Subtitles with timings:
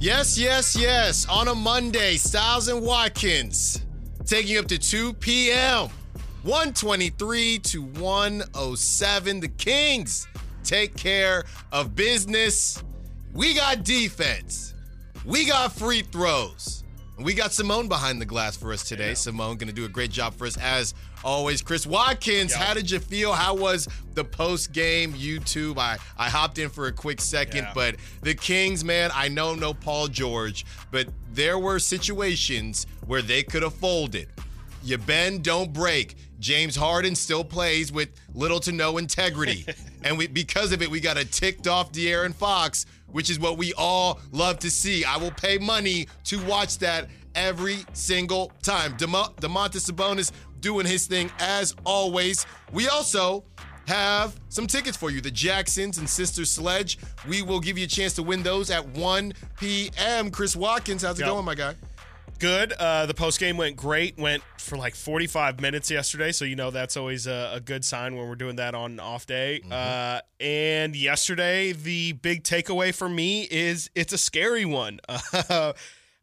[0.00, 1.26] Yes, yes, yes.
[1.28, 3.84] On a Monday, Stiles and Watkins
[4.24, 5.88] taking you up to 2 p.m.
[6.44, 9.40] 123 to 107.
[9.40, 10.28] The Kings
[10.62, 11.42] take care
[11.72, 12.84] of business.
[13.34, 14.72] We got defense.
[15.24, 16.84] We got free throws.
[17.18, 19.14] We got Simone behind the glass for us today.
[19.14, 20.94] Simone going to do a great job for us as
[21.24, 21.62] always.
[21.62, 22.60] Chris Watkins, Yep.
[22.60, 23.32] how did you feel?
[23.32, 25.78] How was the post game YouTube?
[25.78, 27.72] I, I hopped in for a quick second, Yeah.
[27.74, 33.42] but the Kings, man, I know no Paul George, but there were situations where they
[33.42, 34.28] could have folded.
[34.82, 36.16] You bend, don't break.
[36.38, 39.66] James Harden still plays with little to no integrity.
[40.04, 43.58] and we, because of it, we got a ticked off De'Aaron Fox, which is what
[43.58, 45.04] we all love to see.
[45.04, 48.96] I will pay money to watch that every single time.
[48.96, 50.30] Demo- Domantas Sabonis
[50.60, 52.46] doing his thing as always.
[52.72, 53.44] We also
[53.86, 55.20] have some tickets for you.
[55.20, 56.98] The Jacksons and Sister Sledge.
[57.26, 60.30] We will give you a chance to win those at 1 p.m.
[60.30, 61.30] Chris Watkins, how's it Yep.
[61.32, 61.74] going, my guy?
[62.38, 62.72] Good.
[62.74, 64.16] Uh, the post game went great.
[64.16, 68.14] Went for like 45 minutes yesterday, so you know that's always a, a good sign
[68.14, 69.60] when we're doing that on an off day.
[69.68, 75.00] Uh, and yesterday, the big takeaway for me is it's a scary one.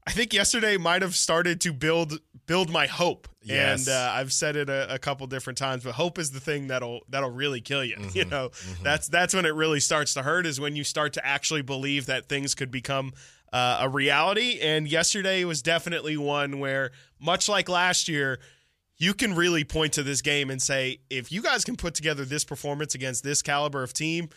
[0.07, 3.87] I think yesterday might have started to build build my hope, Yes.
[3.87, 5.83] and uh, I've said it a, a couple different times.
[5.83, 7.97] But hope is the thing that'll that'll really kill you.
[8.13, 8.51] You know,
[8.83, 10.45] that's that's when it really starts to hurt.
[10.45, 13.13] Is when you start to actually believe that things could become
[13.51, 14.59] uh, a reality.
[14.61, 18.39] And yesterday was definitely one where, much like last year,
[18.97, 22.25] you can really point to this game and say, if you guys can put together
[22.25, 24.29] this performance against this caliber of team,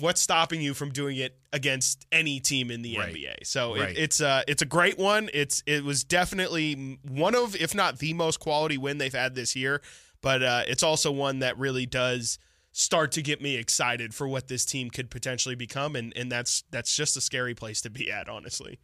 [0.00, 3.14] what's stopping you from doing it against any team in the Right.
[3.14, 3.44] NBA?
[3.46, 3.90] So Right.
[3.90, 5.30] it, it's uh, it's a great one.
[5.34, 9.54] It's it was definitely one of, if not the most quality win they've had this
[9.56, 9.80] year.
[10.20, 12.38] But uh, it's also one that really does
[12.72, 16.64] start to get me excited for what this team could potentially become, and and that's
[16.70, 18.78] that's just a scary place to be at, honestly.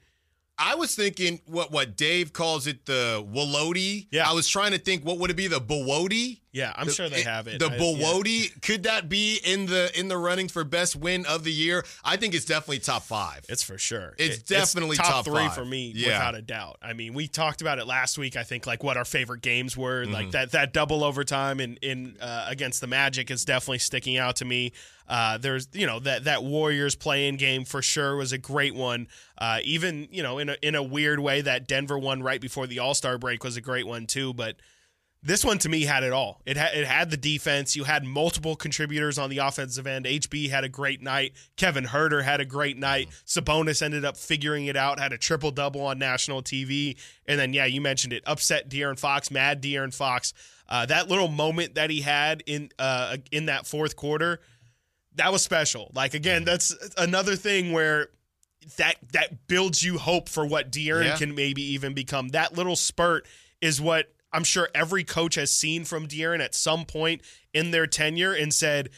[0.56, 4.06] I was thinking what what Dave calls it the Wolodi.
[4.12, 4.28] Yeah.
[4.28, 6.40] I was trying to think what would it be the Bowodi?
[6.52, 7.58] Yeah, I'm sure they have it.
[7.58, 8.46] The I- yeah.
[8.62, 11.84] Could that be in the in the running for best win of the year?
[12.04, 13.44] I think it's definitely top five.
[13.48, 14.14] It's for sure.
[14.18, 15.54] It's It- definitely top, top three five.
[15.56, 16.10] for me, Yeah.
[16.18, 16.78] without a doubt.
[16.80, 18.36] I mean, we talked about it last week.
[18.36, 20.12] I think like what our favorite games were, Mm-hmm.
[20.12, 24.36] like that that double overtime in in uh, against the Magic is definitely sticking out
[24.36, 24.72] to me.
[25.08, 29.08] Uh, there's you know that that Warriors playing game for sure was a great one.
[29.36, 32.66] Uh, even you know in a in a weird way that Denver one right before
[32.66, 34.56] the All Star break was a great one too, but.
[35.26, 36.42] This one to me had it all.
[36.44, 37.74] It had it had the defense.
[37.74, 40.04] You had multiple contributors on the offensive end.
[40.04, 41.32] HB had a great night.
[41.56, 43.08] Kevin Huerter had a great night.
[43.24, 44.98] Sabonis ended up figuring it out.
[44.98, 46.98] Had a triple double on national TV.
[47.24, 48.22] And then yeah, you mentioned it.
[48.26, 49.30] Upset De'Aaron Fox.
[49.30, 50.34] Mad De'Aaron Fox.
[50.68, 54.40] Uh, that little moment that he had in uh, in that fourth quarter,
[55.16, 55.90] that was special.
[55.94, 56.46] Like again, mm-hmm.
[56.46, 58.08] that's another thing where
[58.76, 61.16] that that builds you hope for what De'Aaron Yeah.
[61.16, 62.28] can maybe even become.
[62.28, 63.26] That little spurt
[63.60, 67.22] is what I'm sure every coach has seen from De'Aaron at some point
[67.52, 68.90] in their tenure and said,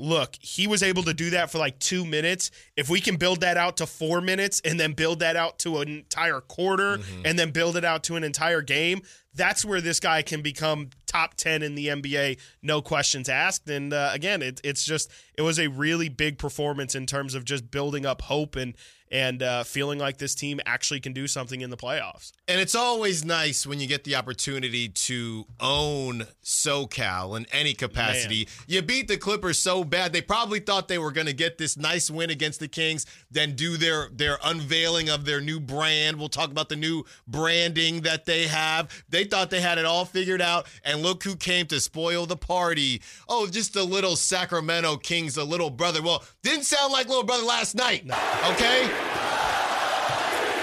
[0.00, 2.50] look, he was able to do that for like two minutes.
[2.76, 5.78] If we can build that out to four minutes and then build that out to
[5.78, 9.02] an entire quarter and then build it out to an entire game,
[9.34, 13.68] that's where this guy can become top 10 in the NBA, no questions asked.
[13.68, 17.44] And uh, again, it, it's just, it was a really big performance in terms of
[17.44, 18.74] just building up hope and,
[19.10, 22.32] and uh, feeling like this team actually can do something in the playoffs.
[22.46, 28.48] And it's always nice when you get the opportunity to own SoCal in any capacity.
[28.66, 31.76] You beat the Clippers so bad, they probably thought they were going to get this
[31.76, 36.18] nice win against the Kings, then do their their unveiling of their new brand.
[36.18, 39.04] We'll talk about the new branding that they have.
[39.08, 42.36] They thought they had it all figured out, and look who came to spoil the
[42.36, 43.02] party.
[43.28, 46.02] Oh, just the little Sacramento Kings, the little brother.
[46.02, 48.04] Well, didn't sound like little brother last night.
[48.50, 48.99] Okay?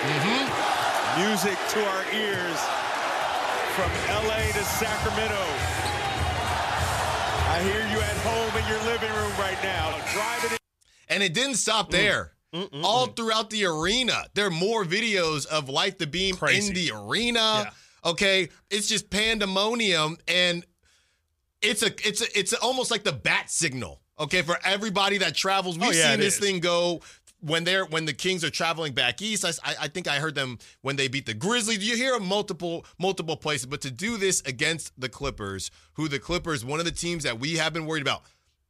[0.08, 1.22] Mm-hmm.
[1.22, 2.60] Music to our ears
[3.76, 3.90] from
[4.26, 5.44] LA to Sacramento.
[7.50, 10.58] I hear you at home in your living room right now, driving in.
[11.10, 11.92] And it didn't stop mm.
[11.92, 12.32] there.
[12.54, 16.68] Mm, mm, All throughout the arena, there are more videos of Light the Beam Crazy.
[16.68, 17.40] in the arena.
[17.66, 17.70] Yeah.
[18.12, 20.64] Okay, it's just pandemonium, and
[21.62, 24.02] it's a it's a it's almost like the bat signal.
[24.20, 26.40] Okay, for everybody that travels, we've Oh, yeah, seen this is.
[26.40, 27.02] thing go
[27.42, 29.46] when they're when the Kings are traveling back east.
[29.46, 31.88] I, I think I heard them when they beat the Grizzlies.
[31.88, 36.20] You hear them multiple multiple places, but to do this against the Clippers, who the
[36.20, 38.24] Clippers, one of the teams that we have been worried about.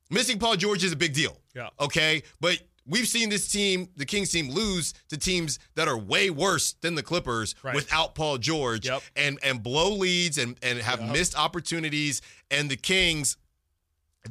[0.10, 1.38] Missing Paul George is a big deal.
[1.54, 1.70] Yeah.
[1.82, 2.24] Okay.
[2.40, 6.74] But we've seen this team, the Kings team, lose to teams that are way worse
[6.80, 7.76] than the Clippers Right.
[7.76, 9.02] without Paul George Yep.
[9.18, 11.12] and and blow leads and and have Yep.
[11.12, 12.22] missed opportunities.
[12.50, 13.36] And the Kings,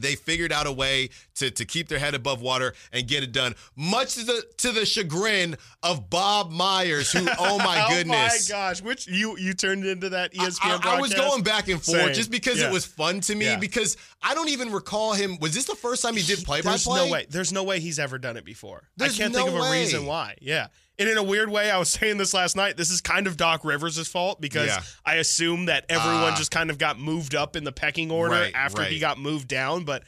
[0.00, 3.32] they figured out a way to, to keep their head above water and get it
[3.32, 8.50] done, much to the to the chagrin of Bob Myers, who oh, oh my goodness,
[8.50, 10.84] oh my gosh, which you you turned into that ESPN.
[10.84, 12.14] I, I was going back and forth Same.
[12.14, 12.68] just because Yeah.
[12.68, 13.46] it was fun to me.
[13.46, 13.58] Yeah.
[13.58, 15.38] Because I don't even recall him.
[15.40, 16.70] Was this the first time he did play-by-play?
[16.72, 17.26] There's no way.
[17.28, 18.88] There's no way he's ever done it before.
[18.96, 19.80] There's I can't no think of a way.
[19.80, 20.36] reason why.
[20.40, 20.68] Yeah.
[20.98, 22.76] And in a weird way, I was saying this last night.
[22.76, 24.82] This is kind of Doc Rivers' fault because Yeah.
[25.04, 26.36] I assume that everyone Ah.
[26.36, 29.46] just kind of got moved up in the pecking order Right, after he got moved
[29.48, 29.84] down.
[29.84, 30.04] But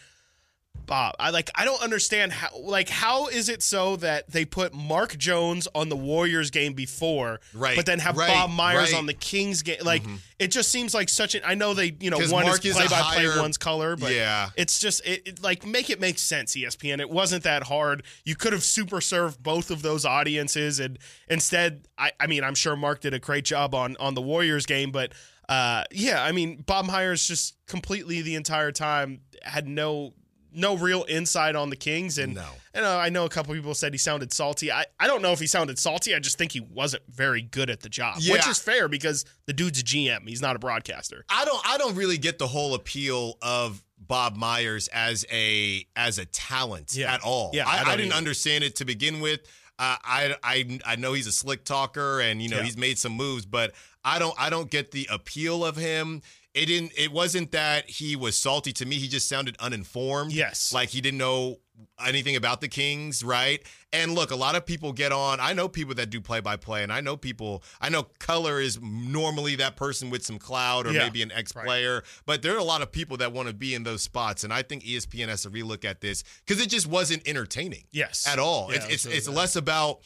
[0.88, 4.74] Bob, I like I don't understand how like how is it so that they put
[4.74, 8.98] Mark Jones on the Warriors game before, Right, but then have right, Bob Myers right.
[8.98, 9.78] on the Kings game?
[9.84, 10.02] Like
[10.40, 12.88] it just seems like such an I know they you know one Mark is play
[12.88, 14.50] by play, one's color, but Yeah.
[14.56, 18.34] it's just it, it like make it make sense espn it wasn't that hard you
[18.34, 20.98] could have super served both of those audiences and
[21.28, 24.64] instead i i mean i'm sure mark did a great job on on the warriors
[24.66, 25.12] game but
[25.48, 30.14] uh yeah i mean bob myers just completely the entire time had no
[30.52, 32.46] no real insight on the kings and No.
[32.74, 35.32] and uh, i know a couple people said he sounded salty i i don't know
[35.32, 38.46] if he sounded salty i just think he wasn't very good at the job which
[38.48, 41.94] is fair because the dude's a gm he's not a broadcaster I don't I don't
[41.96, 47.12] really get the whole appeal of Bob Myers as a as a talent Yeah.
[47.12, 47.50] at all.
[47.52, 48.14] Yeah, I I, I, didn't either.
[48.18, 49.40] understand it to begin with.
[49.78, 52.62] Uh, I I I know he's a slick talker and you know Yeah.
[52.62, 53.74] he's made some moves, but
[54.04, 56.22] I don't I don't get the appeal of him.
[56.58, 56.92] It didn't.
[56.96, 58.96] It wasn't that he was salty to me.
[58.96, 60.32] He just sounded uninformed.
[60.32, 60.72] Yes.
[60.72, 61.58] like he didn't know
[62.04, 63.62] anything about the Kings, right?
[63.92, 65.38] And look, a lot of people get on.
[65.38, 67.62] I know people that do play by play, and I know people.
[67.80, 71.04] I know Color is normally that person with some cloud or Yeah.
[71.04, 73.74] maybe an ex player, but there are a lot of people that want to be
[73.74, 76.86] in those spots, and I think ESPN has to relook at this because it just
[76.88, 77.84] wasn't entertaining.
[77.92, 78.26] Yes.
[78.26, 78.70] at all.
[78.72, 80.00] Yeah, it's it's, it's less about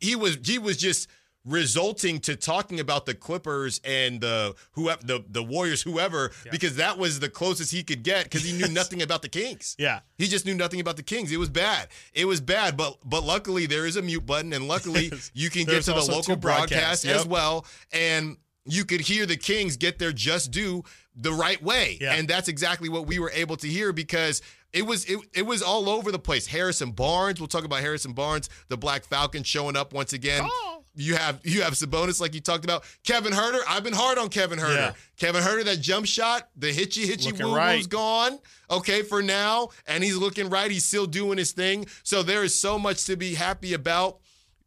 [0.00, 1.08] he was he was just
[1.46, 6.98] resulting to talking about the Clippers and the whoever the the Warriors whoever because that
[6.98, 9.76] was the closest he could get because he knew nothing about the Kings.
[9.78, 10.00] Yeah.
[10.18, 11.30] He just knew nothing about the Kings.
[11.32, 11.88] It was bad.
[12.12, 15.64] It was bad, but but luckily there is a mute button and luckily you can
[15.64, 18.36] get to the local two broadcasts, broadcast as well and
[18.68, 20.82] you could hear the Kings get their just due
[21.14, 21.98] the right way.
[22.00, 22.14] Yeah.
[22.14, 24.42] And that's exactly what we were able to hear because
[24.72, 26.48] it was it, it was all over the place.
[26.48, 30.42] Harrison Barnes, we'll talk about Harrison Barnes, the Black Falcon showing up once again.
[30.44, 30.82] Oh.
[30.96, 32.84] You have you have Sabonis like you talked about.
[33.04, 34.76] Kevin Huerter, I've been hard on Kevin Huerter.
[34.76, 34.92] Yeah.
[35.18, 37.88] Kevin Huerter, that jump shot, the hitchy hitchy woo woo's right.
[37.88, 38.38] gone.
[38.70, 40.70] Okay, for now, and he's looking right.
[40.70, 41.86] He's still doing his thing.
[42.02, 44.18] So there is so much to be happy about.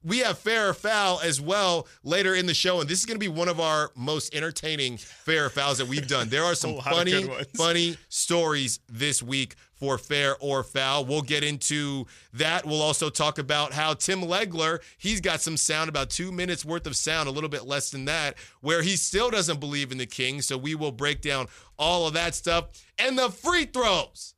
[0.03, 3.19] We have fair or foul as well later in the show, and this is going
[3.19, 6.29] to be one of our most entertaining fair or fouls that we've done.
[6.29, 11.05] There are some funny, funny stories this week for fair or foul.
[11.05, 12.65] We'll get into that.
[12.65, 16.87] We'll also talk about how Tim Legler, he's got some sound, about two minutes worth
[16.87, 20.05] of sound, a little bit less than that, where he still doesn't believe in the
[20.05, 20.47] Kings.
[20.47, 21.47] So we will break down
[21.77, 22.69] all of that stuff.
[22.97, 24.33] And the free throws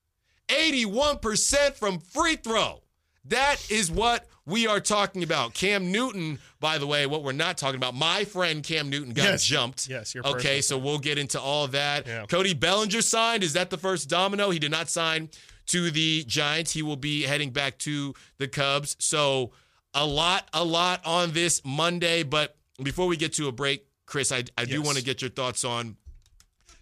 [0.48, 2.81] 81% from free throw.
[3.26, 5.54] That is what we are talking about.
[5.54, 9.24] Cam Newton, by the way, what we're not talking about, my friend Cam Newton got
[9.24, 9.44] Yes.
[9.44, 9.88] jumped.
[9.88, 12.08] Yes, your Okay, so we'll get into all that.
[12.08, 12.26] Yeah.
[12.26, 13.44] Cody Bellinger signed.
[13.44, 14.50] Is that the first domino?
[14.50, 15.30] He did not sign
[15.68, 16.72] to the Giants.
[16.74, 18.96] He will be heading back to the Cubs.
[19.00, 19.52] So
[19.94, 22.24] a lot, a lot on this Monday.
[22.24, 25.30] But before we get to a break, Chris, I, I do want to get your
[25.30, 25.96] thoughts on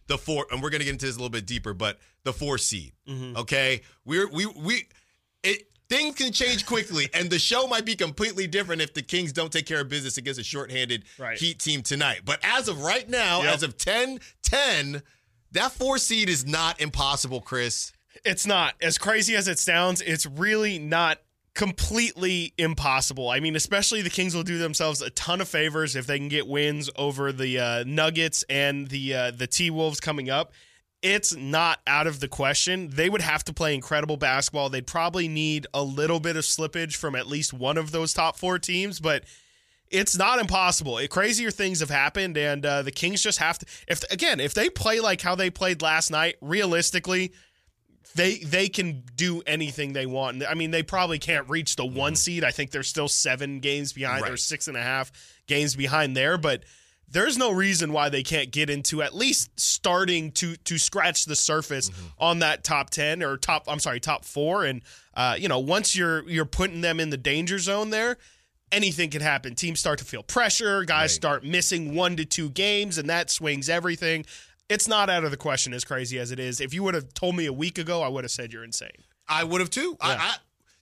[0.08, 2.58] the four, and we're gonna get into this a little bit deeper, but the four
[2.58, 2.94] seed.
[3.08, 3.38] Mm-hmm.
[3.38, 4.88] Okay, we're we we
[5.90, 9.52] things can change quickly, and the show might be completely different if the Kings don't
[9.52, 11.38] take care of business against a shorthanded Right.
[11.38, 12.22] Heat team tonight.
[12.26, 13.54] But as of right now, Yep.
[13.56, 15.02] as of 10-10,
[15.52, 17.92] that four seed is not impossible, Chris.
[18.24, 18.76] It's not.
[18.82, 21.20] As crazy as it sounds, it's really not
[21.56, 23.30] completely impossible.
[23.30, 26.28] I mean, especially the Kings will do themselves a ton of favors if they can
[26.30, 30.54] get wins over the uh, Nuggets and the uh, the T Wolves coming up.
[31.02, 32.90] It's not out of the question.
[32.90, 34.70] They would have to play incredible basketball.
[34.70, 38.38] They'd probably need a little bit of slippage from at least one of those top
[38.38, 39.24] four teams, but
[39.90, 40.98] it's not impossible.
[40.98, 43.66] It, crazier things have happened, and uh, the Kings just have to.
[43.88, 47.32] If again, if they play like how they played last night, realistically,
[48.14, 50.44] they they can do anything they want.
[50.48, 52.44] I mean, they probably can't reach the one seed.
[52.44, 54.32] I think they're still seven games behind, or Mm-hmm.
[54.32, 54.40] Right.
[54.40, 55.12] six and a half
[55.48, 56.64] games behind there, but.
[57.12, 61.36] There's no reason why they can't get into at least starting to to scratch the
[61.36, 62.06] surface Mm-hmm.
[62.20, 63.64] on that top ten or top.
[63.68, 64.66] I'm sorry, top four.
[64.66, 64.82] And
[65.16, 68.18] uh, you know, once you're you're putting them in the danger zone there,
[68.72, 69.56] anything can happen.
[69.56, 70.84] Teams start to feel pressure.
[70.86, 71.10] Guys Right.
[71.12, 74.26] start missing one to two games, and that swings everything.
[74.70, 76.62] It's not out of the question as crazy as it is.
[76.62, 78.92] If you would have told me a week ago, I would have said you're insane.
[79.28, 79.98] I would have too.
[80.00, 80.36] I, I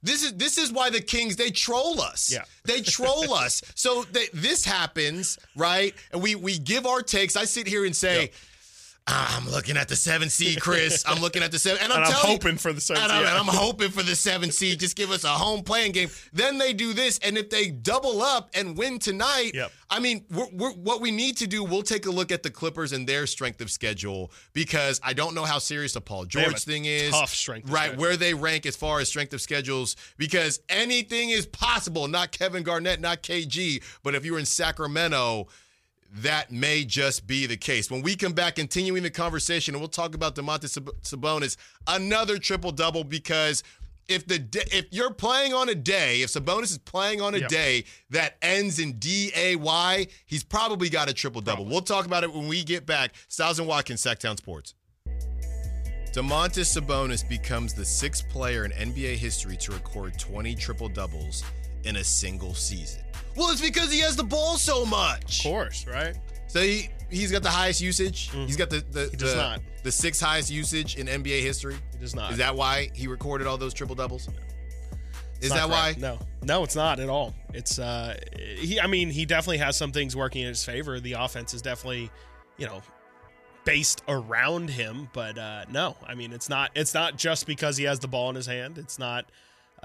[0.08, 2.32] this is this is why the Kings they troll us.
[2.32, 2.44] Yeah.
[2.68, 3.62] They troll us.
[3.76, 5.94] So they, this happens, right?
[6.12, 7.38] And we we give our takes.
[7.38, 8.32] I sit here and say,
[9.10, 11.04] Ah, I'm looking at the seven seed, Chris.
[11.08, 13.04] I'm looking at the seven, and I'm, And I'm telling you- hoping for the seven
[13.04, 14.80] and I'm, and I'm hoping for the seven seed.
[14.82, 16.10] Just give us a home playing game.
[16.34, 19.72] Then they do this, and if they double up and win tonight, Yep.
[19.90, 22.50] I mean, we're, we're, what we need to do, we'll take a look at the
[22.50, 26.66] Clippers and their strength of schedule because I don't know how serious the Paul George
[26.66, 27.12] thing is.
[27.12, 27.84] tough strength of right?
[27.86, 28.02] schedule.
[28.02, 32.10] Where they rank as far as strength of schedules because anything is possible.
[32.10, 35.48] Not Kevin Garnett, not KG, but if you're in Sacramento
[36.16, 37.92] that may just be the case.
[37.92, 42.38] When we come back, continuing the conversation, and we'll talk about Domantas Sab- Sabonis, another
[42.38, 43.64] triple double because
[44.08, 47.50] if the if you're playing on a day, if Sabonis is playing on a Yep.
[47.50, 51.66] day that ends in D A Y, he's probably got a triple double.
[51.66, 53.14] We'll talk about it when we get back.
[53.28, 54.74] Stiles and Watkins, Sactown Sports.
[56.14, 61.44] Domantas Sabonis becomes the sixth player in NBA history to record 20 triple doubles
[61.84, 63.04] in a single season.
[63.38, 65.46] Well, it's because he has the ball so much.
[65.46, 66.16] Of course, right?
[66.48, 68.32] So he he's got the highest usage.
[68.32, 71.76] He's got the the does the, the sixth highest usage in NBA history.
[71.94, 72.32] He does not.
[72.32, 74.28] Is that why he recorded all those triple doubles?
[75.40, 75.96] Is that not why?
[76.00, 77.36] No, no, it's not at all.
[77.54, 78.80] It's uh, he.
[78.80, 81.00] I mean, he definitely has some things working in his favor.
[81.00, 82.10] The offense is definitely,
[82.58, 82.82] you know,
[83.64, 85.10] based around him.
[85.14, 86.72] But uh, no, I mean, it's not.
[86.76, 88.78] It's not just because he has the ball in his hand.
[88.78, 89.26] It's not.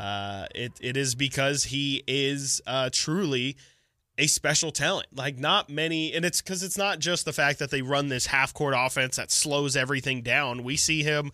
[0.02, 3.56] Uh, it it is because he is uh, truly
[4.18, 5.06] a special talent.
[5.14, 8.26] Like not many, and it's because it's not just the fact that they run this
[8.26, 10.64] half court offense that slows everything down.
[10.64, 11.30] We see him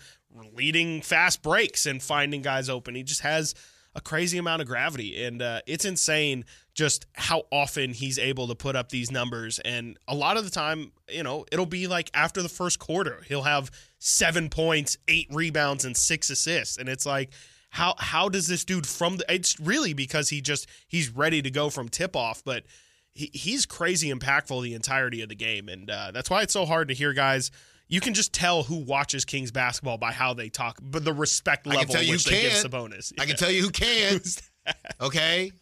[0.54, 2.94] leading fast breaks and finding guys open.
[2.94, 3.54] He just has
[3.94, 6.44] a crazy amount of gravity, and uh, it's insane
[6.74, 9.58] just how often he's able to put up these numbers.
[9.60, 13.22] And a lot of the time, you know, it'll be like after the first quarter,
[13.28, 17.30] he'll have seven points, eight rebounds, and six assists, and it's like.
[17.70, 21.50] How how does this dude from the it's really because he just he's ready to
[21.50, 22.64] go from tip off, but
[23.12, 26.64] he, he's crazy impactful the entirety of the game, and uh, that's why it's so
[26.64, 27.50] hard to hear guys.
[27.90, 31.66] You can just tell who watches Kings basketball by how they talk, but the respect
[31.66, 32.70] I can level tell you which they give can't.
[32.70, 33.12] Sabonis.
[33.18, 34.20] I can tell you who can.
[35.00, 35.52] okay,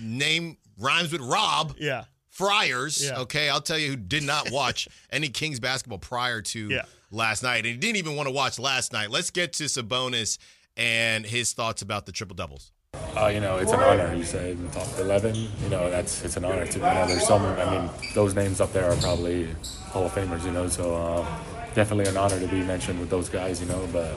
[0.00, 1.74] name rhymes with Rob.
[1.78, 3.04] Yeah, Friars.
[3.04, 3.20] Yeah.
[3.20, 6.82] Okay, I'll tell you who did not watch any Kings basketball prior to Yeah.
[7.10, 9.10] last night, and he didn't even want to watch last night.
[9.10, 10.38] Let's get to Sabonis
[10.78, 12.72] and his thoughts about the triple doubles.
[13.16, 14.14] Uh, you know, it's an honor.
[14.14, 15.34] You said in the top 11.
[15.34, 16.78] You know, that's it's an honor to.
[16.78, 17.44] You know, there's some.
[17.44, 19.48] I mean, those names up there are probably
[19.90, 20.44] Hall of Famers.
[20.44, 21.26] You know, so uh,
[21.74, 23.60] definitely an honor to be mentioned with those guys.
[23.60, 24.14] You know, but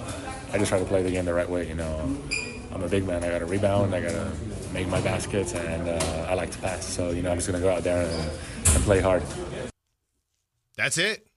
[0.53, 1.67] I just try to play the game the right way.
[1.67, 2.17] You know,
[2.71, 3.23] I'm a big man.
[3.23, 3.93] I got to rebound.
[3.93, 4.31] I got to
[4.73, 6.85] make my baskets, and uh, I like to pass.
[6.85, 8.31] So you know, I'm just gonna go out there and,
[8.75, 9.23] and play hard.
[10.77, 11.27] That's it.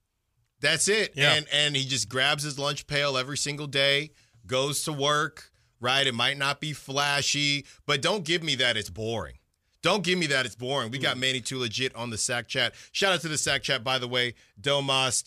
[0.61, 1.15] That's it.
[1.17, 1.35] Yeah.
[1.35, 4.13] And and he just grabs his lunch pail every single day,
[4.47, 6.07] goes to work, right?
[6.07, 9.39] It might not be flashy, but don't give me that it's boring.
[9.83, 10.91] Don't give me that it's boring.
[10.91, 11.21] We got mm.
[11.21, 12.75] Manny Too Legit on the Sack Chat.
[12.93, 14.35] Shout out to the Sack Chat, by the way.
[14.61, 15.25] Domas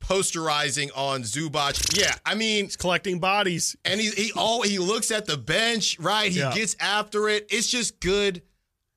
[0.00, 1.98] posterizing on Zubac.
[1.98, 3.76] Yeah, I mean, he's collecting bodies.
[3.84, 6.30] and he he all he looks at the bench, right?
[6.30, 6.54] He Yeah.
[6.54, 7.46] gets after it.
[7.50, 8.42] It's just good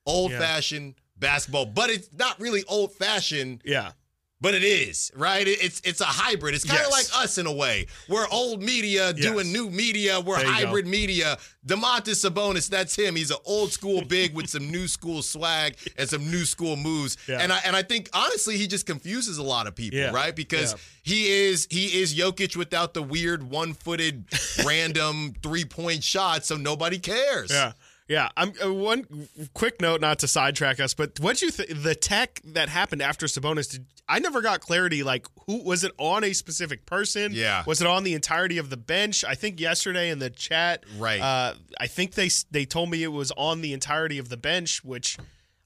[0.06, 3.92] old fashioned basketball, but it's not really old fashioned Yeah,
[4.40, 5.46] but it is right.
[5.46, 6.54] It's it's a hybrid.
[6.54, 7.12] It's kind of Yes.
[7.14, 7.86] like us in a way.
[8.08, 9.54] We're old media doing Yes.
[9.54, 10.20] new media.
[10.20, 10.50] We're you go.
[10.52, 11.38] hybrid media.
[11.66, 13.16] Domantas Sabonis, that's him.
[13.16, 17.18] He's an old school big with some new school swag and some new school moves.
[17.28, 17.38] Yeah.
[17.40, 20.10] And I and I think honestly he just confuses a lot of people, Yeah.
[20.10, 20.34] right?
[20.34, 20.78] Because Yeah.
[21.02, 24.24] he is he is Jokic without the weird one footed
[24.64, 27.50] random three point shot, so nobody cares.
[27.50, 27.72] yeah,
[28.10, 28.28] yeah.
[28.36, 32.40] I'm uh, one quick note, not to sidetrack us, but what you th- the tech
[32.44, 33.70] that happened after Sabonis?
[33.70, 35.04] Did, I never got clarity.
[35.04, 37.30] Like, who was it on a specific person?
[37.32, 37.62] Yeah.
[37.66, 39.24] Was it on the entirety of the bench?
[39.24, 41.20] I think yesterday in the chat, Right.
[41.20, 44.82] Uh, I think they they told me it was on the entirety of the bench,
[44.84, 45.16] which.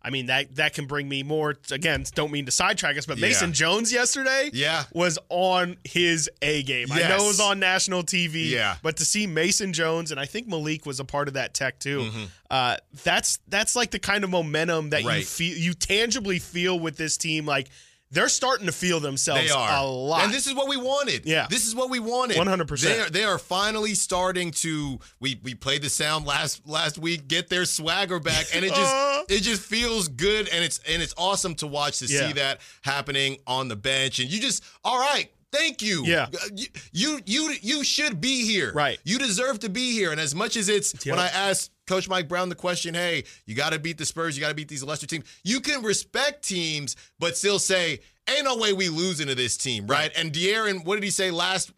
[0.06, 1.54] I mean that that can bring me more.
[1.70, 3.28] Again, don't mean to sidetrack us, but Yeah.
[3.28, 4.84] Mason Jones yesterday, Yeah.
[4.92, 6.92] was on his A game.
[6.92, 7.22] I know Yes.
[7.22, 8.76] it was on national TV, Yeah.
[8.82, 11.78] but to see Mason Jones and I think Malik was a part of that tech
[11.80, 12.00] too.
[12.00, 12.24] Mm-hmm.
[12.50, 16.96] Uh, that's that's like the kind of momentum that you feel you tangibly feel with
[16.98, 17.46] this team.
[17.46, 17.68] Like
[18.14, 20.24] they're starting to feel themselves They are a lot.
[20.24, 21.26] and this is what we wanted.
[21.26, 21.46] Yeah.
[21.50, 22.36] this is what we wanted.
[22.36, 22.80] 100%.
[22.82, 24.98] They are, they are finally starting to.
[25.20, 27.28] We we played the sound last last week.
[27.28, 29.22] Get their swagger back, and it just Uh.
[29.28, 32.28] it just feels good, and it's and it's awesome to watch to Yeah.
[32.28, 34.18] see that happening on the bench.
[34.20, 35.30] And you just all right.
[35.54, 36.04] Thank you.
[36.04, 36.26] Yeah.
[36.32, 36.48] Uh,
[36.92, 38.72] You, you you should be here.
[38.72, 38.98] Right.
[39.04, 40.10] You deserve to be here.
[40.10, 41.16] And as much as it's Yep.
[41.16, 44.36] when I asked Coach Mike Brown the question, hey, you got to beat the Spurs,
[44.36, 45.24] you got to beat these lesser teams.
[45.44, 49.86] You can respect teams, but still say, ain't no way we losing to this team,
[49.86, 50.10] right?
[50.16, 51.72] And De'Aaron, what did he say last?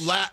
[0.00, 0.26] La,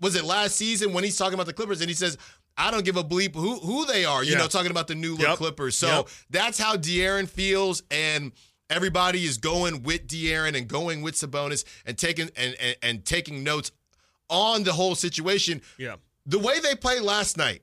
[0.00, 2.18] was it last season when he's talking about the Clippers and he says.
[2.56, 4.38] I don't give a bleep who who they are, you Yeah.
[4.38, 5.38] know, talking about the new look Yep.
[5.38, 5.76] Clippers.
[5.76, 6.08] So Yep.
[6.30, 8.30] that's how De'Aaron feels, and
[8.70, 13.42] everybody is going with De'Aaron and going with Sabonis and taking and, and, and taking
[13.44, 13.70] notes
[14.28, 15.60] on the whole situation.
[15.78, 15.96] Yeah.
[16.26, 17.62] The way they played last night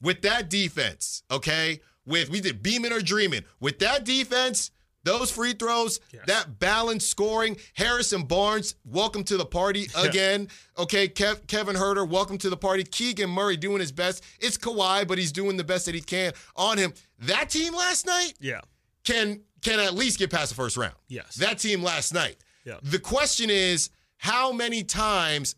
[0.00, 4.70] with that defense, okay, with we did beaming or dreaming with that defense.
[5.02, 6.24] Those free throws, Yes.
[6.26, 7.56] that balanced scoring.
[7.74, 10.48] Harrison Barnes, welcome to the party again.
[10.76, 12.82] Okay, Kev, Kevin Huerter, welcome to the party.
[12.82, 14.24] Keegan Murray doing his best.
[14.40, 16.92] It's Kawhi, but he's doing the best that he can on him.
[17.20, 18.62] That team last night Yeah.
[19.06, 20.94] Can can at least get past the first round.
[21.08, 21.36] Yes.
[21.36, 22.36] That team last night.
[22.64, 22.74] Yeah.
[22.82, 25.54] The question is, how many times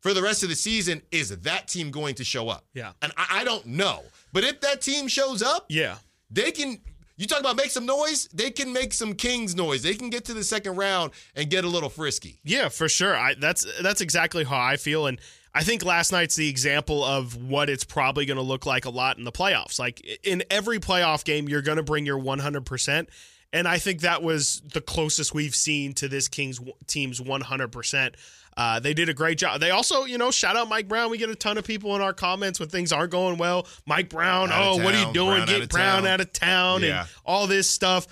[0.00, 2.64] for the rest of the season is that team going to show up?
[2.74, 2.92] Yeah.
[3.02, 4.02] And I, I don't know.
[4.32, 5.96] But if that team shows up, Yeah.
[6.30, 6.78] they can.
[7.16, 8.28] You talk about make some noise.
[8.32, 9.82] They can make some Kings noise.
[9.82, 12.40] They can get to the second round and get a little frisky.
[12.44, 13.14] Yeah, for sure.
[13.14, 15.20] I that's that's exactly how I feel and
[15.54, 18.90] I think last night's the example of what it's probably going to look like a
[18.90, 19.78] lot in the playoffs.
[19.80, 23.08] Like in every playoff game you're going to bring your 100%
[23.52, 28.14] and I think that was the closest we've seen to this Kings team's 100%.
[28.56, 29.60] Uh, they did a great job.
[29.60, 31.10] They also, you know, shout out Mike Brown.
[31.10, 33.66] We get a ton of people in our comments when things aren't going well.
[33.86, 35.36] Mike Brown, Out oh, of what are you doing?
[35.36, 36.06] Brown Get of Brown town.
[36.06, 37.00] out of town Yeah.
[37.00, 38.06] and all this stuff.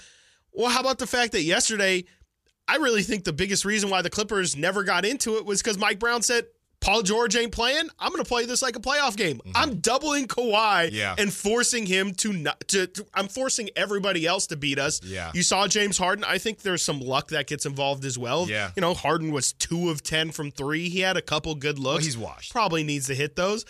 [0.52, 2.04] Well, how about the fact that yesterday
[2.66, 5.78] I really think the biggest reason why the Clippers never got into it was because
[5.78, 6.46] Mike Brown said,
[6.80, 7.88] Paul George ain't playing.
[7.98, 9.40] I'm going to play this like a playoff game.
[9.54, 10.94] I'm doubling Kawhi Mm-hmm.
[10.94, 11.14] Yeah.
[11.18, 15.00] and forcing him to not to, to- I'm forcing everybody else to beat us.
[15.02, 15.30] Yeah.
[15.34, 16.24] You saw James Harden.
[16.24, 18.48] I think there's some luck that gets involved as well.
[18.48, 18.70] Yeah.
[18.76, 20.88] You know, Harden was 2 of 10 from 3.
[20.88, 22.04] He had a couple good looks.
[22.04, 22.52] he's washed.
[22.52, 23.64] Probably needs to hit those.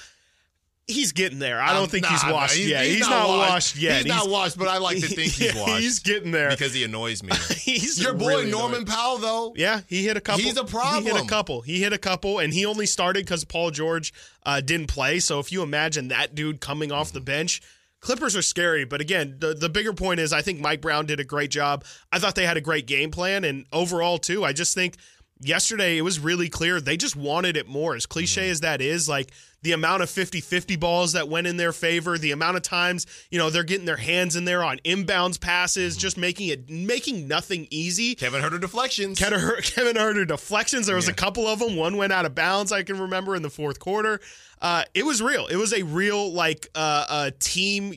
[0.88, 1.60] He's getting there.
[1.60, 2.86] I don't Um, think nah, he's nah, washed yet.
[2.86, 3.96] He's, not, washed, yet.
[3.98, 5.82] He's, not washed, but I like to think he's washed.
[5.82, 6.48] He's getting there.
[6.50, 7.30] because he annoys me.
[7.56, 8.86] he's Your boy really Norman annoying.
[8.86, 9.52] Powell, though.
[9.54, 10.42] Yeah, he hit a couple.
[10.42, 11.04] He's a problem.
[11.04, 11.60] He hit a couple.
[11.60, 14.14] He hit a couple, and he only started because Paul George
[14.46, 15.20] uh, didn't play.
[15.20, 17.60] So if you imagine that dude coming off the bench,
[18.00, 18.84] Clippers are scary.
[18.84, 21.84] But again, the, the bigger point is I think Mike Brown did a great job.
[22.12, 24.94] I thought they had a great game plan, and overall too, I just think
[25.40, 27.94] yesterday it was really clear they just wanted it more.
[27.94, 28.50] As cliche Mm-hmm.
[28.52, 29.30] as that is, like
[29.62, 33.38] the amount of 50-50 balls that went in their favor, the amount of times, you
[33.38, 36.00] know, they're getting their hands in there on inbounds passes, Mm-hmm.
[36.00, 38.14] just making it making nothing easy.
[38.14, 39.18] Kevin Huerter deflections.
[39.18, 39.38] Kevin
[39.96, 40.86] Huerter deflections.
[40.86, 41.76] There was a couple of them.
[41.76, 42.70] One went out of bounds.
[42.72, 44.20] I can remember in the fourth quarter.
[44.60, 45.46] Uh, it was real.
[45.46, 47.94] It was a real like uh, uh, team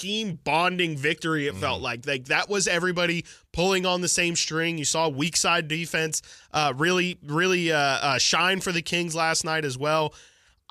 [0.00, 1.46] team bonding victory.
[1.46, 4.76] It felt like like that was everybody pulling on the same string.
[4.76, 6.20] You saw weak side defense
[6.52, 10.14] uh, really really uh, uh, shine for the Kings last night as well.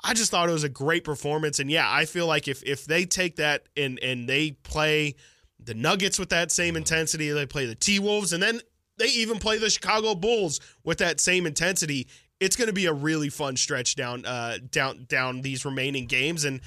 [0.06, 2.84] I just thought it was a great performance, and yeah, I feel like if if
[2.84, 5.14] they take that and and they play
[5.58, 8.60] the Nuggets with that same intensity, they play the T Wolves, and then
[8.98, 12.06] they even play the Chicago Bulls with that same intensity.
[12.40, 16.44] It's going to be a really fun stretch down uh down down these remaining games,
[16.44, 16.60] and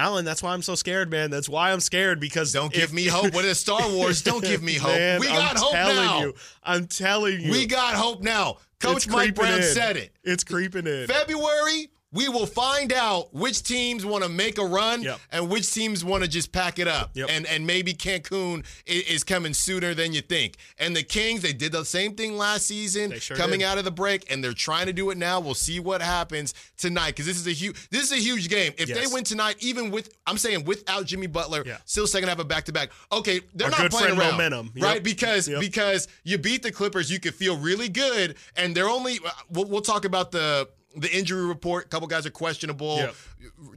[0.00, 1.30] Alan, that's why I'm so scared, man.
[1.30, 3.34] That's why I'm scared because Don't if- give me hope.
[3.34, 4.22] What is Star Wars?
[4.22, 4.92] Don't give me hope.
[4.96, 6.20] Man, we got I'm hope now.
[6.22, 6.34] You,
[6.64, 8.56] I'm telling you, We got hope now.
[8.80, 9.62] Coach It's Mike Brown in.
[9.62, 10.12] said it.
[10.24, 11.06] It's creeping in.
[11.06, 15.20] February, we will find out which teams want to make a run Yep.
[15.30, 17.10] and which teams want to just pack it up.
[17.14, 17.28] Yep.
[17.30, 20.56] And and maybe Cancun is, is coming sooner than you think.
[20.78, 23.66] And the Kings, they did the same thing last season, sure coming did.
[23.66, 25.38] out of the break, and they're trying to do it now.
[25.40, 28.72] We'll see what happens tonight because this is a huge this is a huge game.
[28.78, 31.78] If they win tonight, even with I'm saying without Jimmy Butler, Yeah.
[31.84, 32.90] still second half a back to back.
[33.12, 34.72] Okay, they're Our not playing around, momentum.
[34.74, 34.84] Yep.
[34.84, 35.02] right?
[35.02, 39.18] Because because you beat the Clippers, you could feel really good, and they're only.
[39.24, 41.86] Uh, we'll, we'll talk about the the injury report.
[41.86, 42.96] A couple guys are questionable.
[42.96, 43.14] Yep.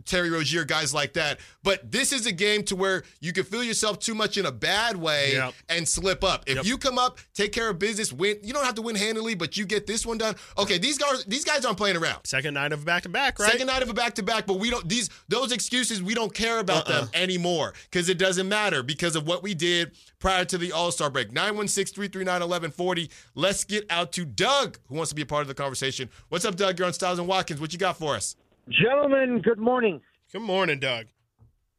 [0.06, 1.40] Terry Rozier, guys like that.
[1.64, 4.52] But this is a game to where you can feel yourself too much in a
[4.52, 5.54] bad way Yep.
[5.70, 6.44] and slip up.
[6.48, 6.66] If Yep.
[6.66, 8.38] you come up, take care of business, win.
[8.44, 10.36] You don't have to win handily, but you get this one done.
[10.58, 12.26] Okay, these guys these guys aren't playing around.
[12.26, 13.52] Second night of a back to back, right?
[13.52, 16.34] Second night of a back to back, but we don't these those excuses we don't
[16.34, 17.02] care about Uh-uh.
[17.02, 19.92] them anymore because it doesn't matter because of what we did
[20.24, 21.32] prior to the All Star break.
[21.32, 23.10] 916-339-1140.
[23.36, 26.10] Let's get out to Doug, who wants to be a part of the conversation.
[26.30, 26.80] What's up, Doug?
[26.80, 27.60] You're on Stiles and Watkins.
[27.60, 28.38] What you got for us?
[28.70, 30.00] Gentlemen, good morning.
[30.32, 31.08] Good morning, Doug.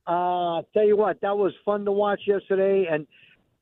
[0.06, 3.06] Uh, tell you what, that was fun to watch yesterday, and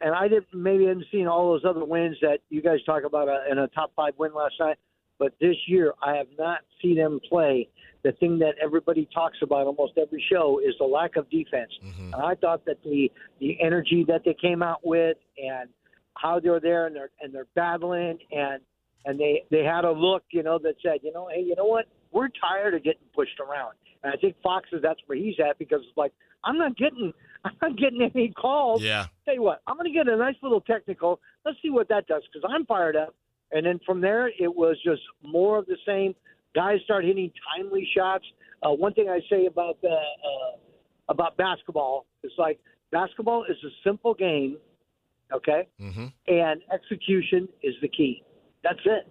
[0.00, 3.28] and I didn't maybe hadn't seen all those other wins that you guys talk about
[3.28, 4.78] uh, in a top five win last night,
[5.22, 7.68] but this year I have not seen them play.
[8.02, 12.12] The thing that everybody talks about almost every show is the lack of defense, mm-hmm.
[12.12, 13.08] and I thought that the
[13.38, 15.70] the energy that they came out with and
[16.14, 18.62] how they're there and they're and they're battling and
[19.04, 21.66] and they they had a look, you know, that said, you know, hey, you know
[21.66, 21.86] what?
[22.10, 23.74] We're tired of getting pushed around.
[24.02, 27.12] And I think Fox is that's where he's at because it's like I'm not getting
[27.44, 28.82] I'm not getting any calls.
[28.82, 29.06] Yeah.
[29.24, 31.20] Tell you what, I'm going to get a nice little technical.
[31.44, 33.14] Let's see what that does because I'm fired up.
[33.52, 36.14] And then from there, it was just more of the same.
[36.54, 38.24] Guys start hitting timely shots.
[38.62, 40.56] Uh, one thing I say about the uh,
[41.08, 42.58] about basketball is like
[42.90, 44.56] basketball is a simple game
[45.32, 46.06] Okay, Mm-hmm.
[46.28, 48.22] and execution is the key.
[48.62, 49.08] That's it.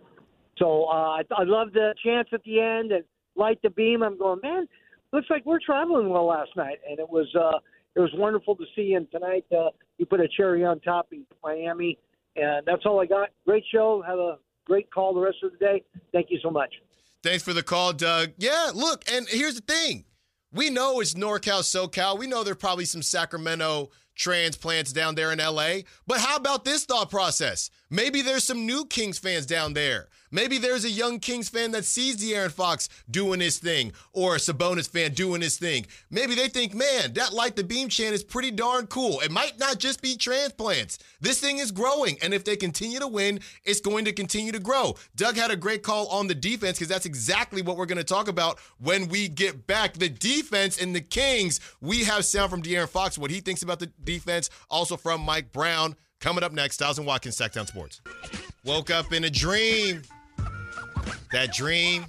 [0.58, 3.04] So uh, I, I love the chance at the end and
[3.36, 4.04] light the beam.
[4.04, 4.68] I'm going, man.
[5.12, 7.58] Looks like we're traveling well last night, and it was uh,
[7.96, 8.94] it was wonderful to see.
[8.94, 11.98] And tonight, uh, you put a cherry on top in Miami,
[12.36, 13.30] and that's all I got.
[13.46, 14.04] Great show.
[14.06, 15.84] Have a great call the rest of the day.
[16.12, 16.74] Thank you so much.
[17.24, 18.32] Thanks for the call, Doug.
[18.38, 20.06] Yeah, look, and here's the thing.
[20.54, 22.18] We know it's NorCal, SoCal.
[22.18, 25.82] We know there's probably some Sacramento transplants down there in LA.
[26.08, 27.70] But how about this thought process?
[27.94, 30.08] Maybe there's some new Kings fans down there.
[30.32, 34.38] Maybe there's a young Kings fan that sees De'Aaron Fox doing his thing, or a
[34.38, 35.86] Sabonis fan doing his thing.
[36.10, 39.20] Maybe they think, man, that light the beam chant is pretty darn cool.
[39.20, 41.00] It might not just be transplants.
[41.20, 44.60] This thing is growing, and if they continue to win, it's going to continue to
[44.60, 44.96] grow.
[45.18, 48.04] Doug had a great call on the defense because that's exactly what we're going to
[48.06, 49.96] talk about when we get back.
[49.96, 51.60] The defense and the Kings.
[51.82, 55.52] We have sound from De'Aaron Fox, what he thinks about the defense, also from Mike
[55.52, 55.98] Brown.
[56.22, 58.00] Coming up next, Thousand Watkins, Sactown Sports.
[58.64, 60.04] Woke up in a dream.
[61.32, 62.06] That dream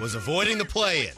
[0.00, 1.14] was avoiding the play-in.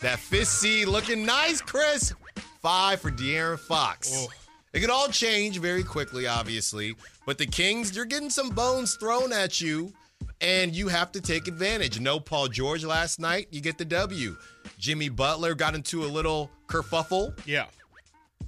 [0.00, 2.14] That fifth seed looking nice, Chris.
[2.60, 4.10] Five for De'Aaron Fox.
[4.14, 4.28] Oh.
[4.74, 6.94] It could all change very quickly, obviously.
[7.24, 9.92] But the Kings, you're getting some bones thrown at you,
[10.40, 11.98] and you have to take advantage.
[11.98, 13.48] No Paul George last night.
[13.50, 14.36] You get the W.
[14.78, 17.64] Jimmy Butler got into a little kerfuffle Yeah.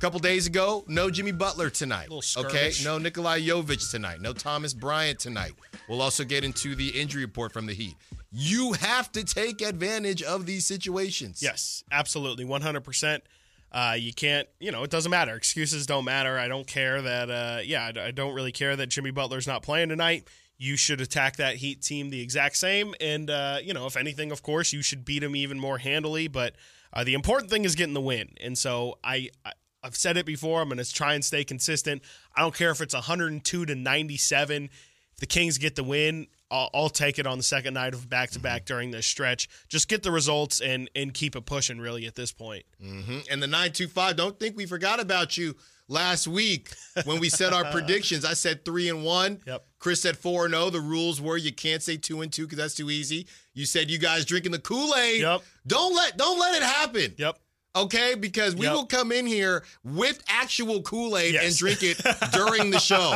[0.00, 0.82] Couple days ago.
[0.88, 2.08] No Jimmy Butler tonight.
[2.10, 2.72] Okay.
[2.82, 4.22] No Nikola Jovic tonight.
[4.22, 5.52] No Thomas Bryant tonight.
[5.90, 7.96] We'll also get into the injury report from the Heat.
[8.32, 11.42] You have to take advantage of these situations.
[11.42, 13.24] Yes, absolutely, one hundred percent.
[13.72, 15.36] Uh, you can't, you know, it doesn't matter.
[15.36, 16.38] Excuses don't matter.
[16.38, 17.30] I don't care that.
[17.30, 20.26] Uh, yeah, I, I don't really care that Jimmy Butler's not playing tonight.
[20.56, 24.32] You should attack that Heat team the exact same, and uh, you know, if anything,
[24.32, 26.26] of course, you should beat them even more handily.
[26.26, 26.54] But
[26.92, 30.26] uh, the important thing is getting the win, and so I, I I've said it
[30.26, 30.60] before.
[30.60, 32.02] I'm going to try and stay consistent.
[32.36, 34.64] I don't care if it's 102 to 97.
[34.64, 34.70] If
[35.18, 38.30] the Kings get the win, I'll, I'll take it on the second night of back
[38.32, 39.48] to back during this stretch.
[39.68, 41.78] Just get the results and and keep it pushing.
[41.78, 42.64] Really, at this point.
[42.82, 43.26] Mhm.
[43.30, 45.56] And the 925, don't think we forgot about you
[45.88, 46.70] last week
[47.04, 48.24] when we said our predictions.
[48.24, 49.40] I said three and one.
[49.46, 49.64] Yep.
[49.78, 50.70] Chris said four and oh.
[50.70, 53.26] The rules were you can't say two and two because that's too easy.
[53.54, 55.20] You said you guys drinking the Kool-Aid.
[55.20, 55.42] Yep.
[55.66, 57.14] Don't let don't let it happen.
[57.16, 57.38] Yep.
[57.76, 58.72] Okay, because we Yep.
[58.74, 61.98] will come in here with actual Kool-Aid and drink it
[62.32, 63.14] during the show.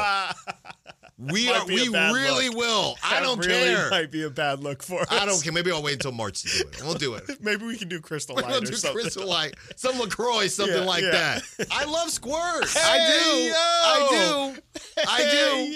[1.16, 2.57] We are we really look.
[2.57, 2.96] will.
[3.05, 3.88] I don't really care.
[3.88, 5.07] Might be a bad look for us.
[5.12, 5.53] I don't care.
[5.53, 6.83] Maybe I'll wait until March to do it.
[6.83, 7.24] We'll do it.
[7.40, 9.00] Maybe we can do Crystal Light or do something.
[9.00, 11.12] Crystal Light, some Lacroix, something Yeah, like yeah.
[11.59, 11.66] that.
[11.70, 12.68] I love squirt.
[12.68, 13.40] Hey, I do.
[13.44, 13.55] yo.
[13.55, 15.03] I do.
[15.09, 15.31] I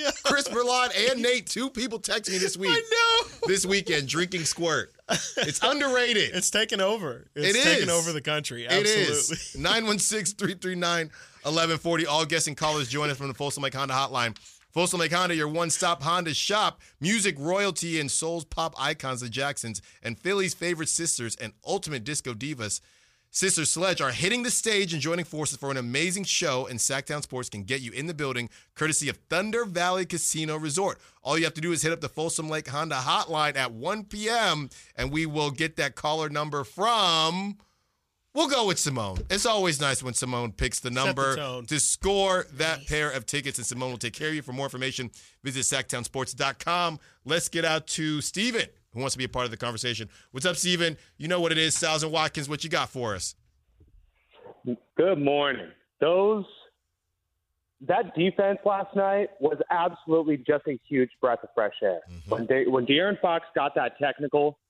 [0.04, 0.10] do.
[0.24, 2.70] Chris Berlant and Nate, two people text me this week.
[2.72, 2.80] I
[3.30, 3.46] know.
[3.46, 4.92] This weekend, drinking squirt.
[5.36, 6.34] It's underrated.
[6.34, 7.28] It's taken over.
[7.36, 8.64] It's It taken over the country.
[8.64, 9.12] It Absolutely.
[9.12, 9.56] is.
[9.56, 11.06] 916 339
[11.44, 12.06] 1140.
[12.06, 14.36] All guests and callers join us from the Folsom Lake Honda Hotline.
[14.70, 16.80] Folsom Lake Honda, your one stop Honda shop.
[17.00, 22.34] Music, royalty, and Soul's pop icons, the Jacksons, and Philly's favorite sisters and ultimate disco
[22.34, 22.80] divas.
[23.30, 27.22] Sister Sledge are hitting the stage and joining forces for an amazing show, and Sactown
[27.22, 30.98] Sports can get you in the building courtesy of Thunder Valley Casino Resort.
[31.22, 34.04] All you have to do is hit up the Folsom Lake Honda hotline at 1
[34.04, 37.58] p.m., and we will get that caller number from.
[38.38, 39.18] We'll go with Simone.
[39.30, 41.66] It's always nice when Simone picks the the number tone.
[41.66, 44.42] to score that pair of tickets, and Simone will take care of you.
[44.42, 45.10] For more information,
[45.42, 47.00] visit sactownsports.com.
[47.24, 50.08] Let's get out to Steven, who wants to be a part of the conversation.
[50.30, 50.96] What's up, Steven?
[51.16, 51.76] You know what it is.
[51.76, 53.34] Stiles and Watkins, what you got for us?
[54.96, 55.72] Good morning.
[56.00, 56.44] Those
[57.88, 62.02] that defense last night was absolutely just a huge breath of fresh air.
[62.08, 62.30] Mm-hmm.
[62.30, 64.60] When they, when De'Aaron Fox got that technical,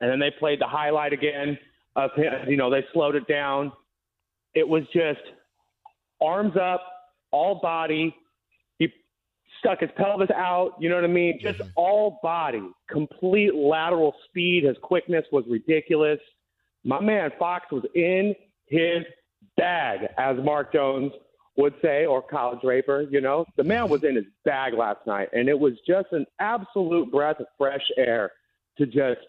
[0.00, 1.58] and then they played the highlight again
[1.96, 3.72] of him, you know, they slowed it down.
[4.54, 5.20] It was just
[6.20, 6.82] arms up,
[7.30, 8.14] all body.
[8.78, 8.92] He
[9.58, 10.72] stuck his pelvis out.
[10.80, 11.38] You know what I mean?
[11.40, 11.70] Just mm-hmm.
[11.76, 14.64] all body, complete lateral speed.
[14.64, 16.18] His quickness was ridiculous.
[16.84, 18.34] My man Fox was in
[18.66, 19.04] his
[19.56, 21.12] bag, as Mark Jones
[21.56, 23.06] would say, or Kyle Draper.
[23.10, 26.26] You know, the man was in his bag last night, and it was just an
[26.38, 28.32] absolute breath of fresh air
[28.78, 29.20] to just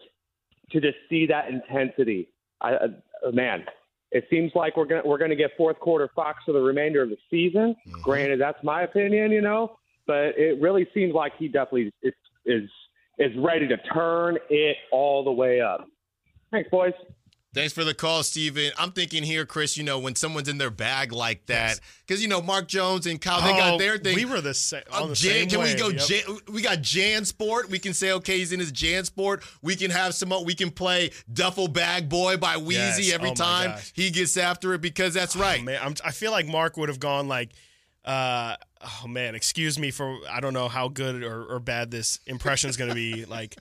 [0.70, 2.28] to just see that intensity.
[2.60, 2.88] I, uh,
[3.32, 3.64] man,
[4.10, 7.10] it seems like we're gonna we're gonna get fourth quarter Fox for the remainder of
[7.10, 7.74] the season.
[8.02, 12.14] Granted, that's my opinion, you know, but it really seems like he definitely is
[12.46, 12.70] is
[13.18, 15.86] is ready to turn it all the way up.
[16.50, 16.92] Thanks, boys.
[17.54, 18.72] Thanks for the call, Steven.
[18.78, 22.28] I'm thinking here, Chris, you know, when someone's in their bag like that, because, you
[22.28, 24.16] know, Mark Jones and Kyle, they got Oh, their thing.
[24.16, 24.82] We were the same.
[24.92, 25.88] Uh, On the Jan, same can we go?
[25.88, 26.00] yep.
[26.00, 27.70] Jan, we got Jan Sport.
[27.70, 29.44] We can say, okay, he's in his Jan Sport.
[29.62, 30.32] We can have some.
[30.44, 33.12] We can play Duffel Bag Boy by Wheezy Yes.
[33.14, 35.60] every Oh time he gets after it because that's right.
[35.60, 37.50] Oh, man, I'm, I feel like Mark would have gone like
[38.04, 38.56] uh,
[39.04, 42.68] oh man, excuse me for I don't know how good or, or bad this impression
[42.68, 43.24] is going to be.
[43.24, 43.56] Like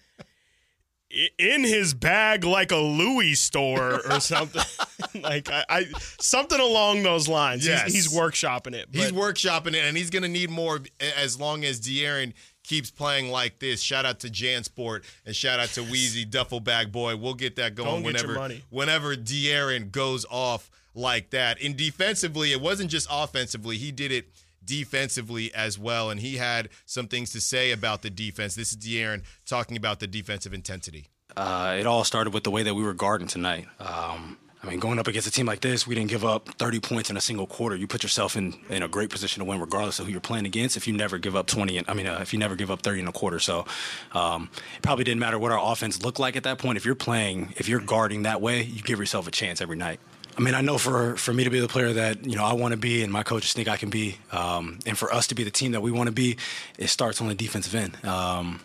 [1.38, 4.62] in his bag, like a Louis store or something.
[5.21, 5.86] like I, I,
[6.19, 7.65] something along those lines.
[7.65, 7.86] Yes.
[7.86, 8.89] He's, he's workshopping it.
[8.91, 13.30] He's workshopping it, and he's going to need more as long as De'Aaron keeps playing
[13.30, 13.82] like this.
[13.82, 17.15] Shout out to Jansport and shout out to Wheezy Duffel Bag Boy.
[17.15, 21.62] We'll get that going get whenever whenever De'Aaron goes off like that.
[21.62, 23.78] And defensively, it wasn't just offensively.
[23.78, 24.30] He did it
[24.65, 28.56] defensively as well, and he had some things to say about the defense.
[28.56, 31.08] This is De'Aaron talking about the defensive intensity.
[31.36, 33.65] Uh, it all started with the way that we were guarding tonight.
[33.80, 36.80] Um, I mean, going up against a team like this, we didn't give up 30
[36.80, 37.76] points in a single quarter.
[37.76, 40.45] You put yourself in, in a great position to win, regardless of who you're playing
[40.45, 40.78] against.
[40.78, 42.82] If you never give up 20, and, I mean, uh, if you never give up
[42.82, 43.65] 30 in a quarter, so
[44.13, 46.78] um, it probably didn't matter what our offense looked like at that point.
[46.78, 49.99] If you're playing, if you're guarding that way, you give yourself a chance every night.
[50.38, 52.54] I mean, I know for, for me to be the player that you know I
[52.54, 55.36] want to be, and my coaches think I can be, um, and for us to
[55.36, 56.38] be the team that we want to be,
[56.78, 58.04] it starts on the defensive end.
[58.06, 58.62] Um,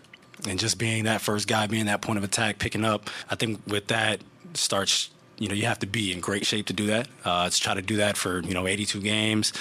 [0.48, 3.10] and just being that first guy, being that point of attack, picking up.
[3.30, 4.20] I think with that
[4.54, 5.10] starts.
[5.40, 7.06] You know, you have to be in great shape to do that.
[7.24, 9.52] Uh, to try to do that for you know 82 games,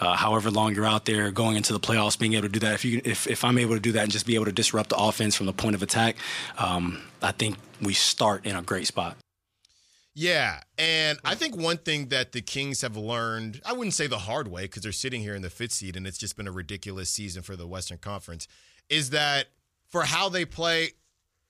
[0.00, 2.74] uh, however long you're out there, going into the playoffs, being able to do that.
[2.74, 4.90] If you if if I'm able to do that and just be able to disrupt
[4.90, 6.16] the offense from the point of attack,
[6.56, 9.16] um, I think we start in a great spot.
[10.16, 14.18] Yeah, and I think one thing that the Kings have learned, I wouldn't say the
[14.18, 16.52] hard way because they're sitting here in the fifth seed and it's just been a
[16.52, 18.46] ridiculous season for the Western Conference,
[18.88, 19.46] is that
[19.88, 20.90] for how they play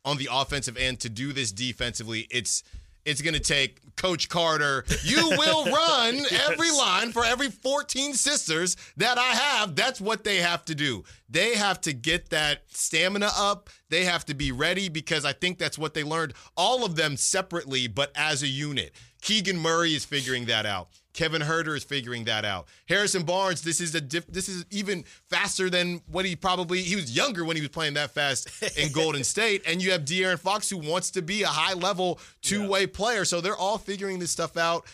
[0.03, 2.63] on the offensive end to do this defensively, it's
[3.05, 4.85] it's going to take Coach Carter.
[5.03, 9.77] You will run every line for every 14 sisters that I have.
[9.77, 11.05] That's what they have to do.
[11.29, 13.69] They have to get that stamina up.
[13.95, 17.17] They have to be ready because I think that's what they learned, all of them
[17.17, 18.93] separately, but as a unit.
[19.23, 20.89] Keegan Murray is figuring that out.
[21.13, 22.67] Kevin Huerter is figuring that out.
[22.89, 26.97] Harrison Barnes, this is a diff- this is even faster than what he probably he
[26.97, 29.63] was younger when he was playing that fast in Golden State.
[29.65, 33.25] And you have De'Aaron Fox who wants to be a high level two way player.
[33.25, 34.87] So they're all figuring this stuff out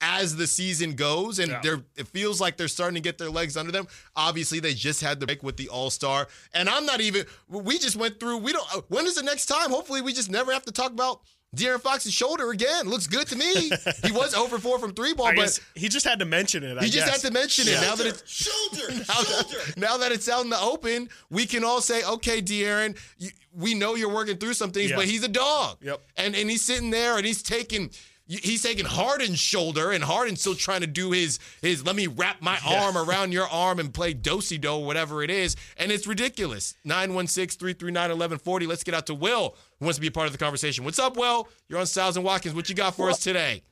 [0.00, 1.60] as the season goes, and Yeah.
[1.62, 3.88] they're it feels like they're starting to get their legs under them.
[4.14, 7.26] Obviously, they just had the break with the All Star, and I'm not even.
[7.48, 8.38] We just went through.
[8.38, 8.76] We don't.
[8.76, 9.70] uh, When is the next time?
[9.70, 11.20] Hopefully, we just never have to talk about
[11.56, 12.88] De'Aaron Fox's shoulder again.
[12.88, 13.70] Looks good to me.
[14.04, 16.76] he was over four from three ball, I but he just had to mention it.
[16.78, 17.22] I he just guess.
[17.22, 17.80] had to mention it.
[17.80, 21.64] Now that it's shoulder, now that, now that it's out in the open, we can
[21.64, 24.96] all say, okay, De'Aaron, you, we know you're working through some things, Yeah.
[24.96, 25.78] but he's a dog.
[25.82, 26.00] Yep.
[26.18, 27.90] And and he's sitting there and he's taking
[28.28, 32.40] he's taking Harden's shoulder, and Harden's still trying to do his his let me wrap
[32.40, 36.74] my arm around your arm and play do-si do whatever it is, and it's ridiculous.
[36.86, 38.66] 916-339-1140.
[38.68, 40.84] Let's get out to Will, who wants to be a part of the conversation.
[40.84, 41.48] What's up, Will?
[41.68, 42.54] You're on Stiles and Watkins.
[42.54, 43.62] What you got for us today?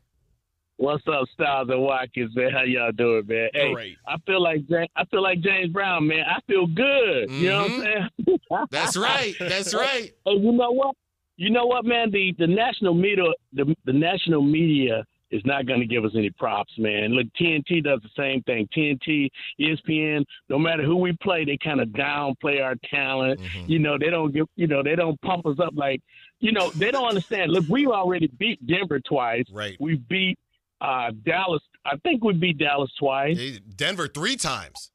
[0.78, 2.50] What's up, Stiles and Watkins, man?
[2.52, 3.48] How y'all doing, man?
[3.54, 3.96] Hey, Great.
[4.06, 6.24] I feel like James, I feel like James Brown, man.
[6.26, 7.30] I feel good.
[7.30, 8.22] You know what I'm mm-hmm.
[8.26, 8.38] saying?
[8.70, 9.34] That's right.
[9.38, 10.12] That's right.
[10.26, 10.94] Hey, you know what?
[11.36, 12.10] You know what, man?
[12.10, 16.30] The the national media, the the national media is not going to give us any
[16.30, 17.10] props, man.
[17.10, 18.68] Look, TNT does the same thing.
[18.74, 19.28] TNT,
[19.60, 23.40] ESPN, no matter who we play, they kind of downplay our talent.
[23.66, 26.00] You know, they don't give, you know, they don't pump us up like,
[26.38, 27.50] you know, they don't understand.
[27.50, 29.44] Look, we already beat Denver twice.
[29.52, 29.76] Right.
[29.80, 30.38] We beat
[30.80, 31.62] uh, Dallas.
[31.84, 33.58] I think we beat Dallas twice.
[33.74, 34.92] Denver three times.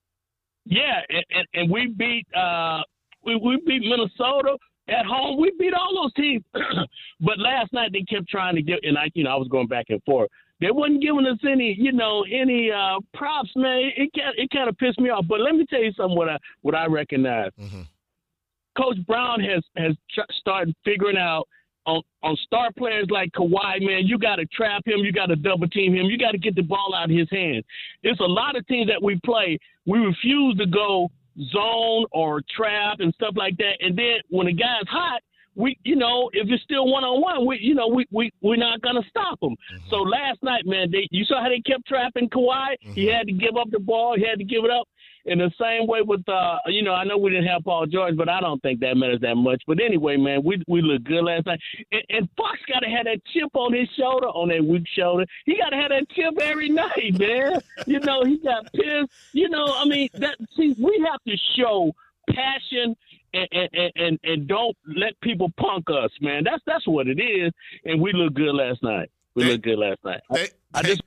[0.66, 2.82] Yeah, and, and, and we beat uh
[3.24, 4.58] we, we beat Minnesota
[4.92, 5.40] at home.
[5.40, 6.44] We beat all those teams.
[6.54, 9.68] but last night they kept trying to get and I you know, I was going
[9.68, 10.30] back and forth.
[10.60, 13.92] They wasn't giving us any, you know, any uh props, man.
[13.98, 15.26] It kind it kind of pissed me off.
[15.28, 17.52] But let me tell you something what I what I recognize.
[17.60, 17.86] Mhm.
[18.78, 21.48] Coach Brown has has tr- started figuring out
[21.88, 25.36] on on star players like Kawhi, man, you got to trap him, you got to
[25.36, 27.66] double team him, you got to get the ball out of his hands.
[28.04, 31.10] There's a lot of teams that we play, we refuse to go
[31.52, 33.78] zone or trap and stuff like that.
[33.80, 35.22] And then when the guy's hot,
[35.56, 38.56] we, you know, if it's still one on one, we, you know, we we we're
[38.56, 39.52] not gonna stop him.
[39.52, 39.90] Mm-hmm.
[39.90, 42.76] So last night, man, they you saw how they kept trapping Kawhi.
[42.80, 43.18] He mm-hmm.
[43.18, 44.16] had to give up the ball.
[44.16, 44.88] He had to give it up.
[45.26, 48.16] In the same way with, uh, you know, I know we didn't have Paul George,
[48.18, 49.62] but I don't think that matters that much.
[49.68, 51.60] But anyway, man, we we looked good last night.
[51.92, 55.26] And, and Fox got to have that chip on his shoulder, on that weak shoulder.
[55.46, 57.62] He got to have that chip every night, man.
[57.86, 59.12] you know, he got pissed.
[59.34, 61.92] You know, I mean, that see, we have to show
[62.30, 62.96] passion
[63.34, 66.44] and, and, and, and don't let people punk us, man.
[66.44, 67.52] That's that's what it is.
[67.86, 69.10] And we looked good last night.
[69.36, 70.22] We They- looked good last night.
[70.32, 71.02] I, I just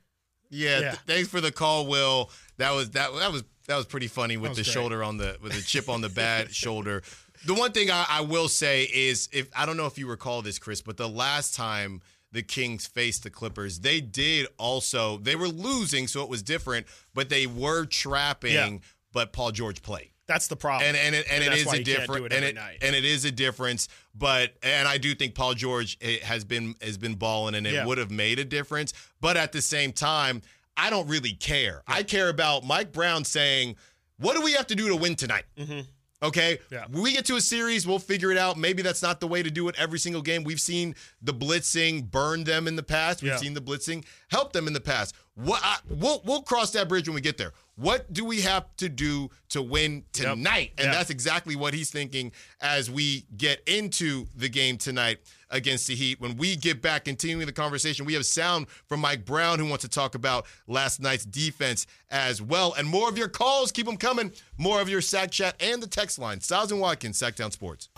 [0.49, 0.89] Yeah, Yeah.
[0.91, 2.29] th- thanks for the call, Will.
[2.57, 4.65] That was that that was that was pretty funny with the great.
[4.73, 7.03] shoulder on the with the chip on the bad shoulder.
[7.45, 10.41] The one thing I, I will say is if I don't know if you recall
[10.41, 12.01] this, Chris, but the last time
[12.31, 16.87] the Kings faced the Clippers, they did also they were losing, so it was different,
[17.13, 18.77] but they were trapping Yeah.
[19.13, 20.09] but Paul George played.
[20.27, 20.87] That's the problem.
[20.87, 22.79] And and it, and, And it is a you different and it night.
[22.81, 23.87] and it is a difference.
[24.15, 27.73] But and I do think Paul George eh, has been has been balling, and it
[27.73, 27.85] Yeah.
[27.85, 28.91] would have made a difference.
[29.21, 30.41] But at the same time,
[30.77, 31.81] I don't really care.
[31.87, 33.75] I care about Mike Brown saying,
[34.17, 35.81] "What do we have to do to win tonight?" Mm-hmm.
[36.23, 36.57] Okay.
[36.71, 36.85] Yeah.
[36.89, 38.57] When we get to a series, we'll figure it out.
[38.57, 40.43] Maybe that's not the way to do it every single game.
[40.43, 43.21] We've seen the blitzing burn them in the past.
[43.21, 43.37] We've Yeah.
[43.37, 45.13] seen the blitzing help them in the past.
[45.35, 47.51] What I, we'll we'll cross that bridge when we get there.
[47.75, 50.71] What do we have to do to win tonight?
[50.77, 50.93] And Yeah.
[50.93, 56.19] that's exactly what he's thinking as we get into the game tonight against the Heat.
[56.19, 59.83] When we get back, continuing the conversation, we have sound from Mike Brown who wants
[59.83, 62.73] to talk about last night's defense as well.
[62.77, 64.31] And more of your calls, keep them coming.
[64.57, 66.41] More of your sack chat and the text line.
[66.41, 67.89] Stiles and Watkins, Sactown Sports.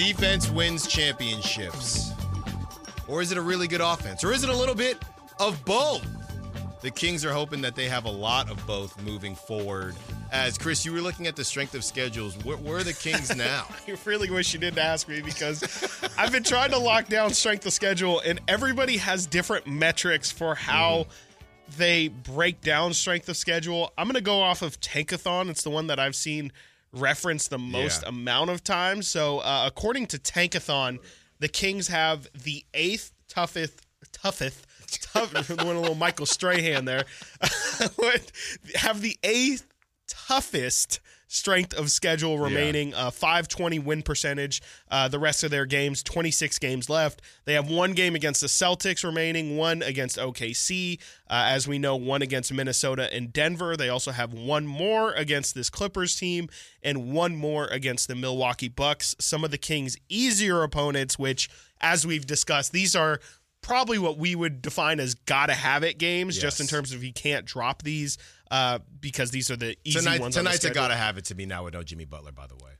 [0.00, 2.09] Defense wins championships.
[3.10, 4.22] Or is it a really good offense?
[4.22, 4.96] Or is it a little bit
[5.40, 6.06] of both?
[6.80, 9.94] The Kings are hoping that they have a lot of both moving forward.
[10.32, 12.36] As Chris, you were looking at the strength of schedules.
[12.44, 13.66] Where, where are the Kings now?
[13.86, 15.62] I really wish you didn't ask me because
[16.16, 20.54] I've been trying to lock down strength of schedule, and everybody has different metrics for
[20.54, 21.06] how
[21.76, 23.92] they break down strength of schedule.
[23.98, 25.50] I'm going to go off of Tankathon.
[25.50, 26.50] It's the one that I've seen
[26.92, 28.08] referenced the most Yeah.
[28.08, 29.06] amount of times.
[29.06, 30.98] So, uh, according to Tankathon,
[31.40, 33.80] the Kings have the eighth toughest,
[34.12, 34.66] toughest,
[35.02, 37.04] tough, went a little Michael Strahan there,
[38.76, 39.66] have the eighth
[40.06, 46.02] toughest strength of schedule remaining uh, 520 win percentage uh, the rest of their games
[46.02, 47.22] 26 games left.
[47.44, 51.94] They have one game against the celtics remaining one against okc uh, as we know
[51.94, 53.76] one against minnesota and denver.
[53.76, 56.48] They also have one more against this clippers team
[56.82, 59.14] and one more against the milwaukee bucks.
[59.20, 61.48] Some of the kings easier opponents which
[61.80, 63.20] as we've discussed these are
[63.62, 67.12] probably what we would define as gotta have it games just in terms of you
[67.12, 68.18] can't drop these
[68.50, 71.26] uh, because these are the easy Tonight, ones on the tonight's a gotta have it
[71.26, 72.72] to me now with no Jimmy Butler, by the way.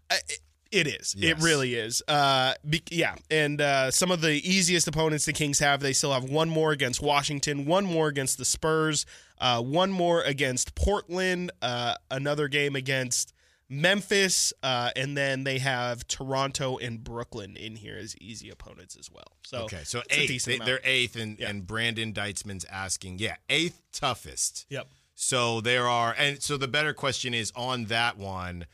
[0.71, 1.17] It is.
[1.19, 1.39] Yes.
[1.39, 2.01] It really is.
[2.07, 6.13] Uh, be, yeah, and uh, some of the easiest opponents the Kings have, they still
[6.13, 9.05] have one more against Washington, one more against the Spurs,
[9.41, 13.35] uh, one more against Portland, uh, another game against
[13.73, 19.11] Memphis, uh, and then they have Toronto and Brooklyn in here as easy opponents as
[19.11, 19.37] well.
[19.45, 20.45] So Okay, so eighth.
[20.45, 21.51] they, they're eighth, and, Yeah.
[21.51, 24.67] and Brandon Deitzman's asking, yeah, eighth toughest.
[24.71, 24.89] Yep.
[25.15, 28.67] So there are, and so the better question is on that one,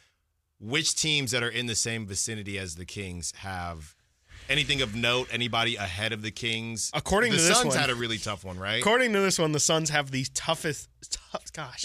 [0.59, 3.95] which teams that are in the same vicinity as the Kings have
[4.48, 5.28] anything of note?
[5.32, 6.90] Anybody ahead of the Kings?
[6.94, 8.78] According the to this Suns one- had a really tough one, right?
[8.80, 11.85] According to this one, the Suns have the toughest, tough, gosh,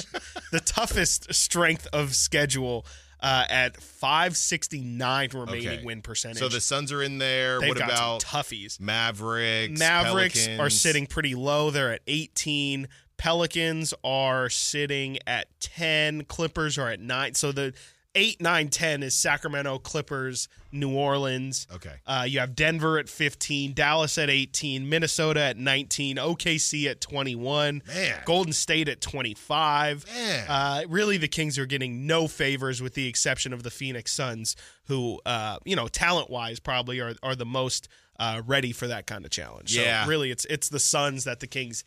[0.52, 2.86] the toughest strength of schedule
[3.22, 5.84] uh, at 569 remaining Okay.
[5.84, 6.40] win percentage.
[6.40, 7.60] So the Suns are in there.
[7.60, 8.80] They've what about toughies?
[8.80, 9.80] Mavericks?
[9.80, 11.70] Mavericks are sitting pretty low.
[11.70, 12.88] They're at 18.
[13.18, 16.24] Pelicans are sitting at 10.
[16.26, 17.36] Clippers are at 9.
[17.36, 17.74] So the
[18.14, 21.68] 8, 9, 10 is Sacramento, Clippers, New Orleans.
[21.74, 21.94] Okay.
[22.06, 27.82] Uh, you have Denver at 15, Dallas at 18, Minnesota at 19, OKC at 21,
[27.88, 28.22] Man.
[28.26, 30.06] Golden State at 25.
[30.14, 30.46] Man.
[30.50, 34.56] Uh, really, the Kings are getting no favors with the exception of the Phoenix Suns,
[34.86, 37.88] who, uh, you know, talent wise, probably are, are the most
[38.20, 39.76] uh, ready for that kind of challenge.
[39.76, 40.04] Yeah.
[40.04, 41.84] So, really, it's, it's the Suns that the Kings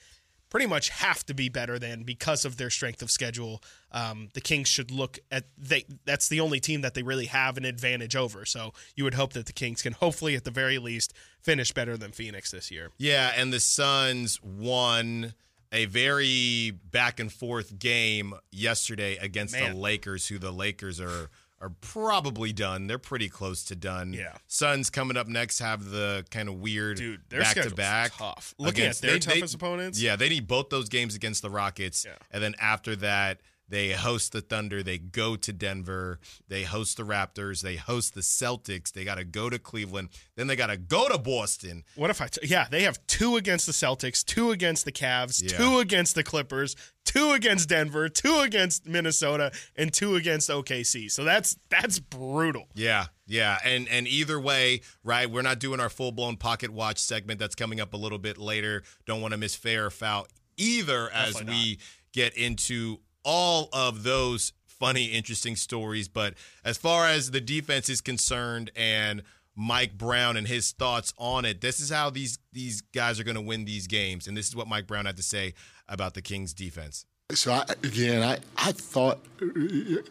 [0.54, 3.60] pretty much have to be better than because of their strength of schedule.
[3.90, 5.84] Um, the Kings should look at they.
[6.04, 8.44] That's the only team that they really have an advantage over.
[8.44, 11.96] So you would hope that the Kings can hopefully, at the very least, finish better
[11.96, 12.92] than Phoenix this year.
[12.98, 15.34] Yeah, and the Suns won
[15.72, 19.72] a very back and forth game yesterday against Man.
[19.72, 21.30] the Lakers, who the Lakers are
[21.64, 22.86] are probably done.
[22.86, 24.12] They're pretty close to done.
[24.12, 24.34] Yeah.
[24.46, 28.12] Suns coming up next have the kind of weird Dude, their back to back.
[28.16, 28.54] tough.
[28.58, 30.00] Looking at their toughest opponents?
[30.00, 32.16] Yeah, they need both those games against the Rockets, Yeah.
[32.30, 33.40] and then after that.
[33.68, 34.82] They host the Thunder.
[34.82, 36.20] They go to Denver.
[36.48, 37.62] They host the Raptors.
[37.62, 38.92] They host the Celtics.
[38.92, 40.10] They got to go to Cleveland.
[40.36, 41.84] Then they got to go to Boston.
[41.96, 42.26] What if I?
[42.26, 45.56] T- yeah, they have two against the Celtics, two against the Cavs, Yeah.
[45.56, 51.10] two against the Clippers, two against Denver, two against Minnesota, and two against OKC.
[51.10, 52.68] So that's that's brutal.
[52.74, 55.30] Yeah, yeah, and and either way, right?
[55.30, 58.36] We're not doing our full blown pocket watch segment that's coming up a little bit
[58.36, 58.82] later.
[59.06, 60.26] Don't want to miss fair or foul
[60.56, 61.78] either as Definitely we
[62.12, 66.08] get into all of those funny, interesting stories.
[66.08, 69.22] But as far as the defense is concerned, and
[69.56, 73.36] Mike Brown and his thoughts on it, this is how these these guys are going
[73.36, 75.54] to win these games, and this is what Mike Brown had to say
[75.88, 77.06] about the Kings defense.
[77.32, 79.18] So I, again, I, I thought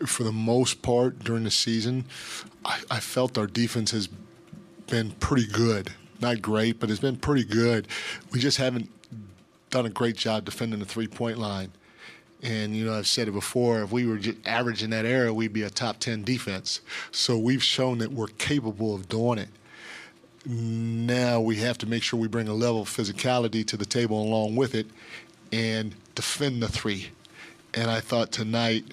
[0.05, 2.05] for the most part during the season,
[2.65, 4.09] I, I felt our defense has
[4.87, 5.91] been pretty good.
[6.21, 7.87] Not great, but it's been pretty good.
[8.31, 8.89] We just haven't
[9.69, 11.71] done a great job defending the three point line.
[12.43, 15.33] And, you know, I've said it before, if we were just average in that area,
[15.33, 16.81] we'd be a top 10 defense.
[17.11, 19.49] So we've shown that we're capable of doing it.
[20.45, 24.21] Now we have to make sure we bring a level of physicality to the table
[24.21, 24.87] along with it
[25.53, 27.11] and defend the three.
[27.73, 28.83] And I thought tonight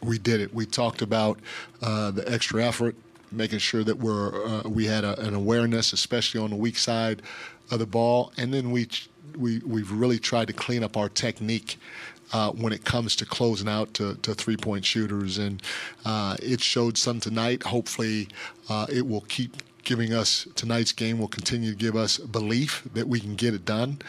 [0.00, 0.54] we did it.
[0.54, 1.40] We talked about
[1.82, 2.94] uh, the extra effort,
[3.32, 7.22] making sure that we're uh, we had a, an awareness, especially on the weak side
[7.70, 8.88] of the ball, and then we
[9.36, 11.78] we we've really tried to clean up our technique.
[12.32, 15.38] Uh, when it comes to closing out to, to three point shooters.
[15.38, 15.62] And
[16.04, 17.62] uh, it showed some tonight.
[17.62, 18.28] Hopefully,
[18.68, 23.06] uh, it will keep giving us tonight's game will continue to give us belief that
[23.06, 24.00] we can get it done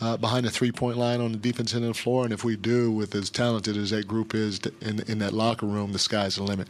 [0.00, 2.22] uh, behind the three point line on the defense end of the floor.
[2.22, 5.66] And if we do, with as talented as that group is in, in that locker
[5.66, 6.68] room, the sky's the limit.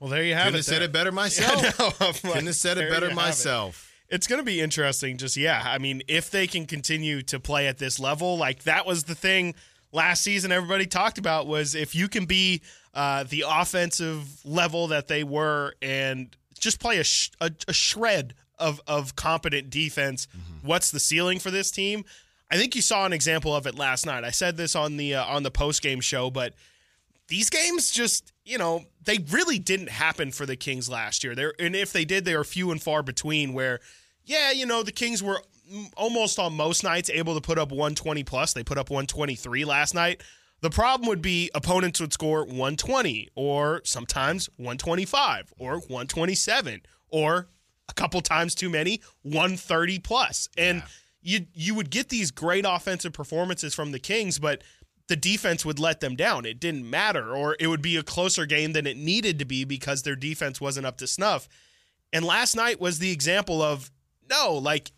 [0.00, 0.58] Well, there you have Couldn't it.
[0.58, 1.62] have said it better myself.
[1.62, 3.90] Yeah, no, I'm like, Couldn't have said it better you have myself.
[4.14, 5.16] It's going to be interesting.
[5.16, 8.86] Just yeah, I mean, if they can continue to play at this level, like that
[8.86, 9.56] was the thing
[9.90, 10.52] last season.
[10.52, 12.62] Everybody talked about was if you can be
[12.94, 18.34] uh, the offensive level that they were and just play a, sh- a, a shred
[18.56, 20.28] of of competent defense.
[20.62, 22.04] What's the ceiling for this team?
[22.52, 24.22] I think you saw an example of it last night.
[24.22, 26.54] I said this on the uh, on the post game show, but
[27.26, 31.34] these games just you know they really didn't happen for the Kings last year.
[31.34, 33.54] There and if they did, they were few and far between.
[33.54, 33.80] Where
[34.24, 35.40] yeah, you know the Kings were
[35.96, 38.52] almost on most nights able to put up 120 plus.
[38.52, 40.22] They put up 123 last night.
[40.60, 47.48] The problem would be opponents would score 120 or sometimes 125 or 127 or
[47.88, 50.48] a couple times too many 130 plus.
[50.56, 50.82] And
[51.20, 54.62] you you would get these great offensive performances from the Kings, but
[55.08, 56.46] the defense would let them down.
[56.46, 59.64] It didn't matter, or it would be a closer game than it needed to be
[59.64, 61.46] because their defense wasn't up to snuff.
[62.12, 63.90] And last night was the example of
[64.28, 64.92] no, like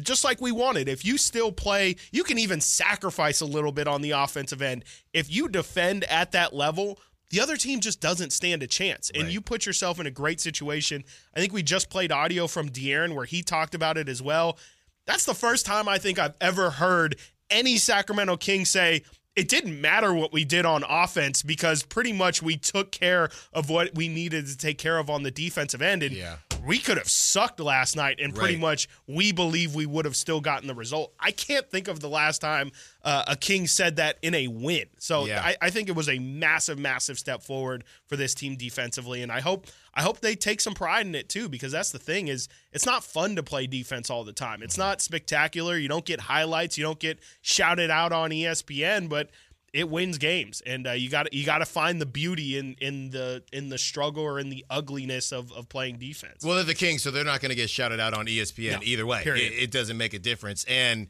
[0.00, 0.88] just like we wanted.
[0.88, 4.84] If you still play, you can even sacrifice a little bit on the offensive end.
[5.12, 6.98] If you defend at that level,
[7.30, 9.10] the other team just doesn't stand a chance.
[9.14, 11.04] And you put yourself in a great situation.
[11.34, 14.58] I think we just played audio from De'Aaron where he talked about it as well.
[15.06, 17.16] That's the first time I think I've ever heard
[17.50, 19.02] any Sacramento King say,
[19.36, 23.68] it didn't matter what we did on offense because pretty much we took care of
[23.68, 26.02] what we needed to take care of on the defensive end.
[26.02, 26.36] And Yeah.
[26.66, 28.60] We could have sucked last night, and pretty Right.
[28.60, 31.12] much we believe we would have still gotten the result.
[31.20, 32.72] I can't think of the last time
[33.04, 34.86] uh, a King said that in a win.
[34.98, 35.40] So Yeah.
[35.42, 39.30] I, I think it was a massive, massive step forward for this team defensively, and
[39.30, 39.66] I hope
[39.98, 42.84] I hope they take some pride in it too, because that's the thing is it's
[42.84, 44.62] not fun to play defense all the time.
[44.62, 45.78] It's not spectacular.
[45.78, 46.76] You don't get highlights.
[46.76, 49.30] You don't get shouted out on ESPN, but
[49.72, 53.10] it wins games, and uh, you got you got to find the beauty in in
[53.10, 56.44] the in the struggle or in the ugliness of, of playing defense.
[56.44, 58.78] Well, they're the Kings, so they're not going to get shouted out on ESPN No,
[58.82, 59.22] either way.
[59.24, 60.64] It, it doesn't make a difference.
[60.68, 61.08] And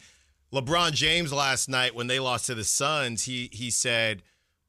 [0.52, 4.22] LeBron James last night, when they lost to the Suns, he he said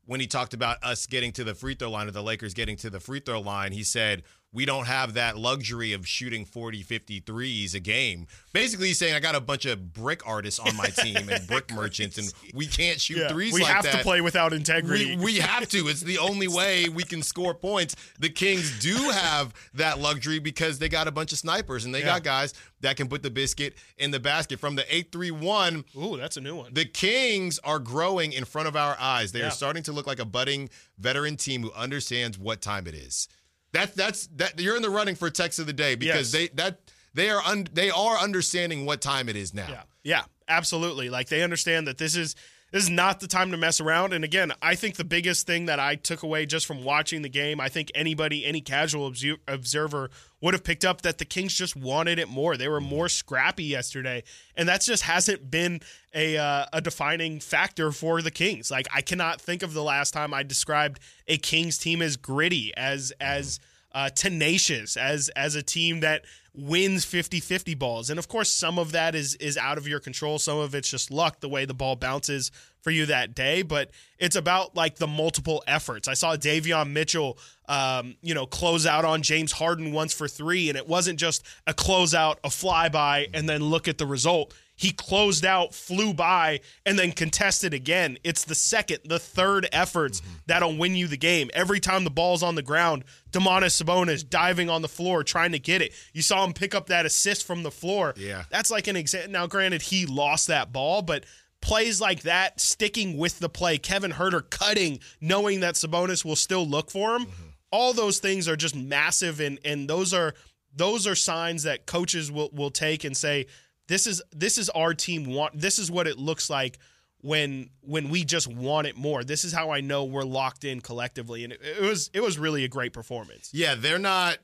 [0.06, 2.78] when he talked about us getting to the free throw line or the Lakers getting
[2.78, 4.24] to the free throw line, he said
[4.58, 8.26] we don't have that luxury of shooting 40, 50 threes a game.
[8.54, 11.72] Basically, he's saying I got a bunch of brick artists on my team and brick
[11.72, 13.98] merchants, and we can't shoot Yeah, threes we like have that.
[14.00, 15.16] to play without integrity.
[15.16, 15.88] We, we have to.
[15.90, 17.96] It's the only way we can score points.
[18.20, 22.00] The Kings do have that luxury because they got a bunch of snipers and they
[22.00, 22.06] Yeah.
[22.06, 24.60] got guys that can put the biscuit in the basket.
[24.60, 26.74] From the 8 3 1, Ooh, that's a new one.
[26.74, 29.34] the Kings are growing in front of our eyes.
[29.34, 29.50] They Yeah.
[29.50, 33.28] are starting to look like a budding veteran team who understands what time it is.
[33.74, 36.50] That, that's that you're in the running for text of the day because Yes.
[36.50, 36.80] they that
[37.14, 39.68] they are un, they are understanding what time it is now.
[39.70, 41.10] Yeah, yeah, absolutely.
[41.10, 42.36] Like they understand that this is
[42.72, 44.14] this is not the time to mess around.
[44.14, 47.30] And again, I think the biggest thing that I took away just from watching the
[47.30, 49.14] game, I think anybody, any casual
[49.48, 50.10] observer
[50.42, 52.58] would have picked up that the Kings just wanted it more.
[52.58, 54.24] They were more scrappy yesterday,
[54.56, 55.82] and that just hasn't been
[56.14, 58.70] a uh, a defining factor for the Kings.
[58.70, 62.72] Like I cannot think of the last time I described a Kings team as gritty,
[62.78, 63.60] as as
[63.94, 66.24] uh, tenacious as as a team that
[66.58, 68.10] wins 50-50 balls.
[68.10, 70.40] And of course some of that is is out of your control.
[70.40, 72.52] Some of it's just luck the way the ball bounces
[72.82, 73.62] for you that day.
[73.62, 76.08] But it's about like the multiple efforts.
[76.08, 77.38] I saw davion mitchell
[77.70, 81.44] um, you know close out on james harden once for three and it wasn't just
[81.68, 86.62] a closeout a flyby and then look at the result he closed out, flew by,
[86.86, 88.18] and then contested again.
[88.24, 91.50] It's the second, the third efforts that'll win you the game.
[91.54, 95.60] Every time the ball's on the ground, Domantas Sabonis diving on the floor trying to
[95.60, 95.94] get it.
[96.14, 98.14] You saw him pick up that assist from the floor.
[98.16, 98.44] Yeah.
[98.52, 99.32] That's like an example.
[99.32, 101.26] Now, granted, he lost that ball, but
[101.60, 106.68] plays like that, sticking with the play, Kevin Huerter cutting, knowing that Sabonis will still
[106.68, 107.26] look for him.
[107.26, 107.44] Mm-hmm.
[107.72, 110.36] All those things are just massive, and and those are
[110.74, 113.48] those are signs that coaches will will take and say,
[113.88, 115.60] this is this is our team want.
[115.60, 116.78] This is what it looks like
[117.22, 119.24] when when we just want it more.
[119.24, 122.38] This is how I know we're locked in collectively, and it, it was it was
[122.38, 123.50] really a great performance.
[123.54, 124.38] Yeah, they're not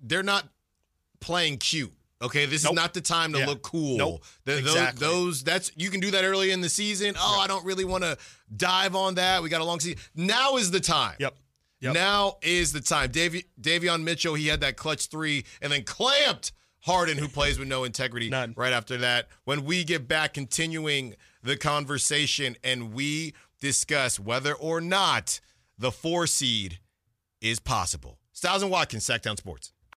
[0.00, 0.46] they're not
[1.20, 1.92] playing cute.
[2.22, 2.72] Okay, this Nope.
[2.72, 3.46] is not the time to Yeah.
[3.46, 3.98] look cool.
[3.98, 4.24] Nope.
[4.46, 5.06] The- those, Exactly.
[5.06, 7.14] those that's you can do that early in the season.
[7.18, 8.16] Oh, I don't really want to
[8.56, 9.42] dive on that.
[9.42, 9.98] We got a long season.
[10.14, 11.16] Now is the time.
[11.20, 11.34] Yep.
[11.80, 11.92] Yep.
[11.94, 13.10] Now is the time.
[13.10, 16.52] Davi- Davion Mitchell, he had that clutch three and then clamped
[16.86, 18.54] Harden, who plays with no integrity None.
[18.56, 19.26] right after that.
[19.44, 25.40] When we get back, continuing the conversation and we discuss whether or not
[25.76, 26.78] the four seed
[27.40, 28.20] is possible.
[28.32, 29.72] Stiles and Watkins, Sactown Sports.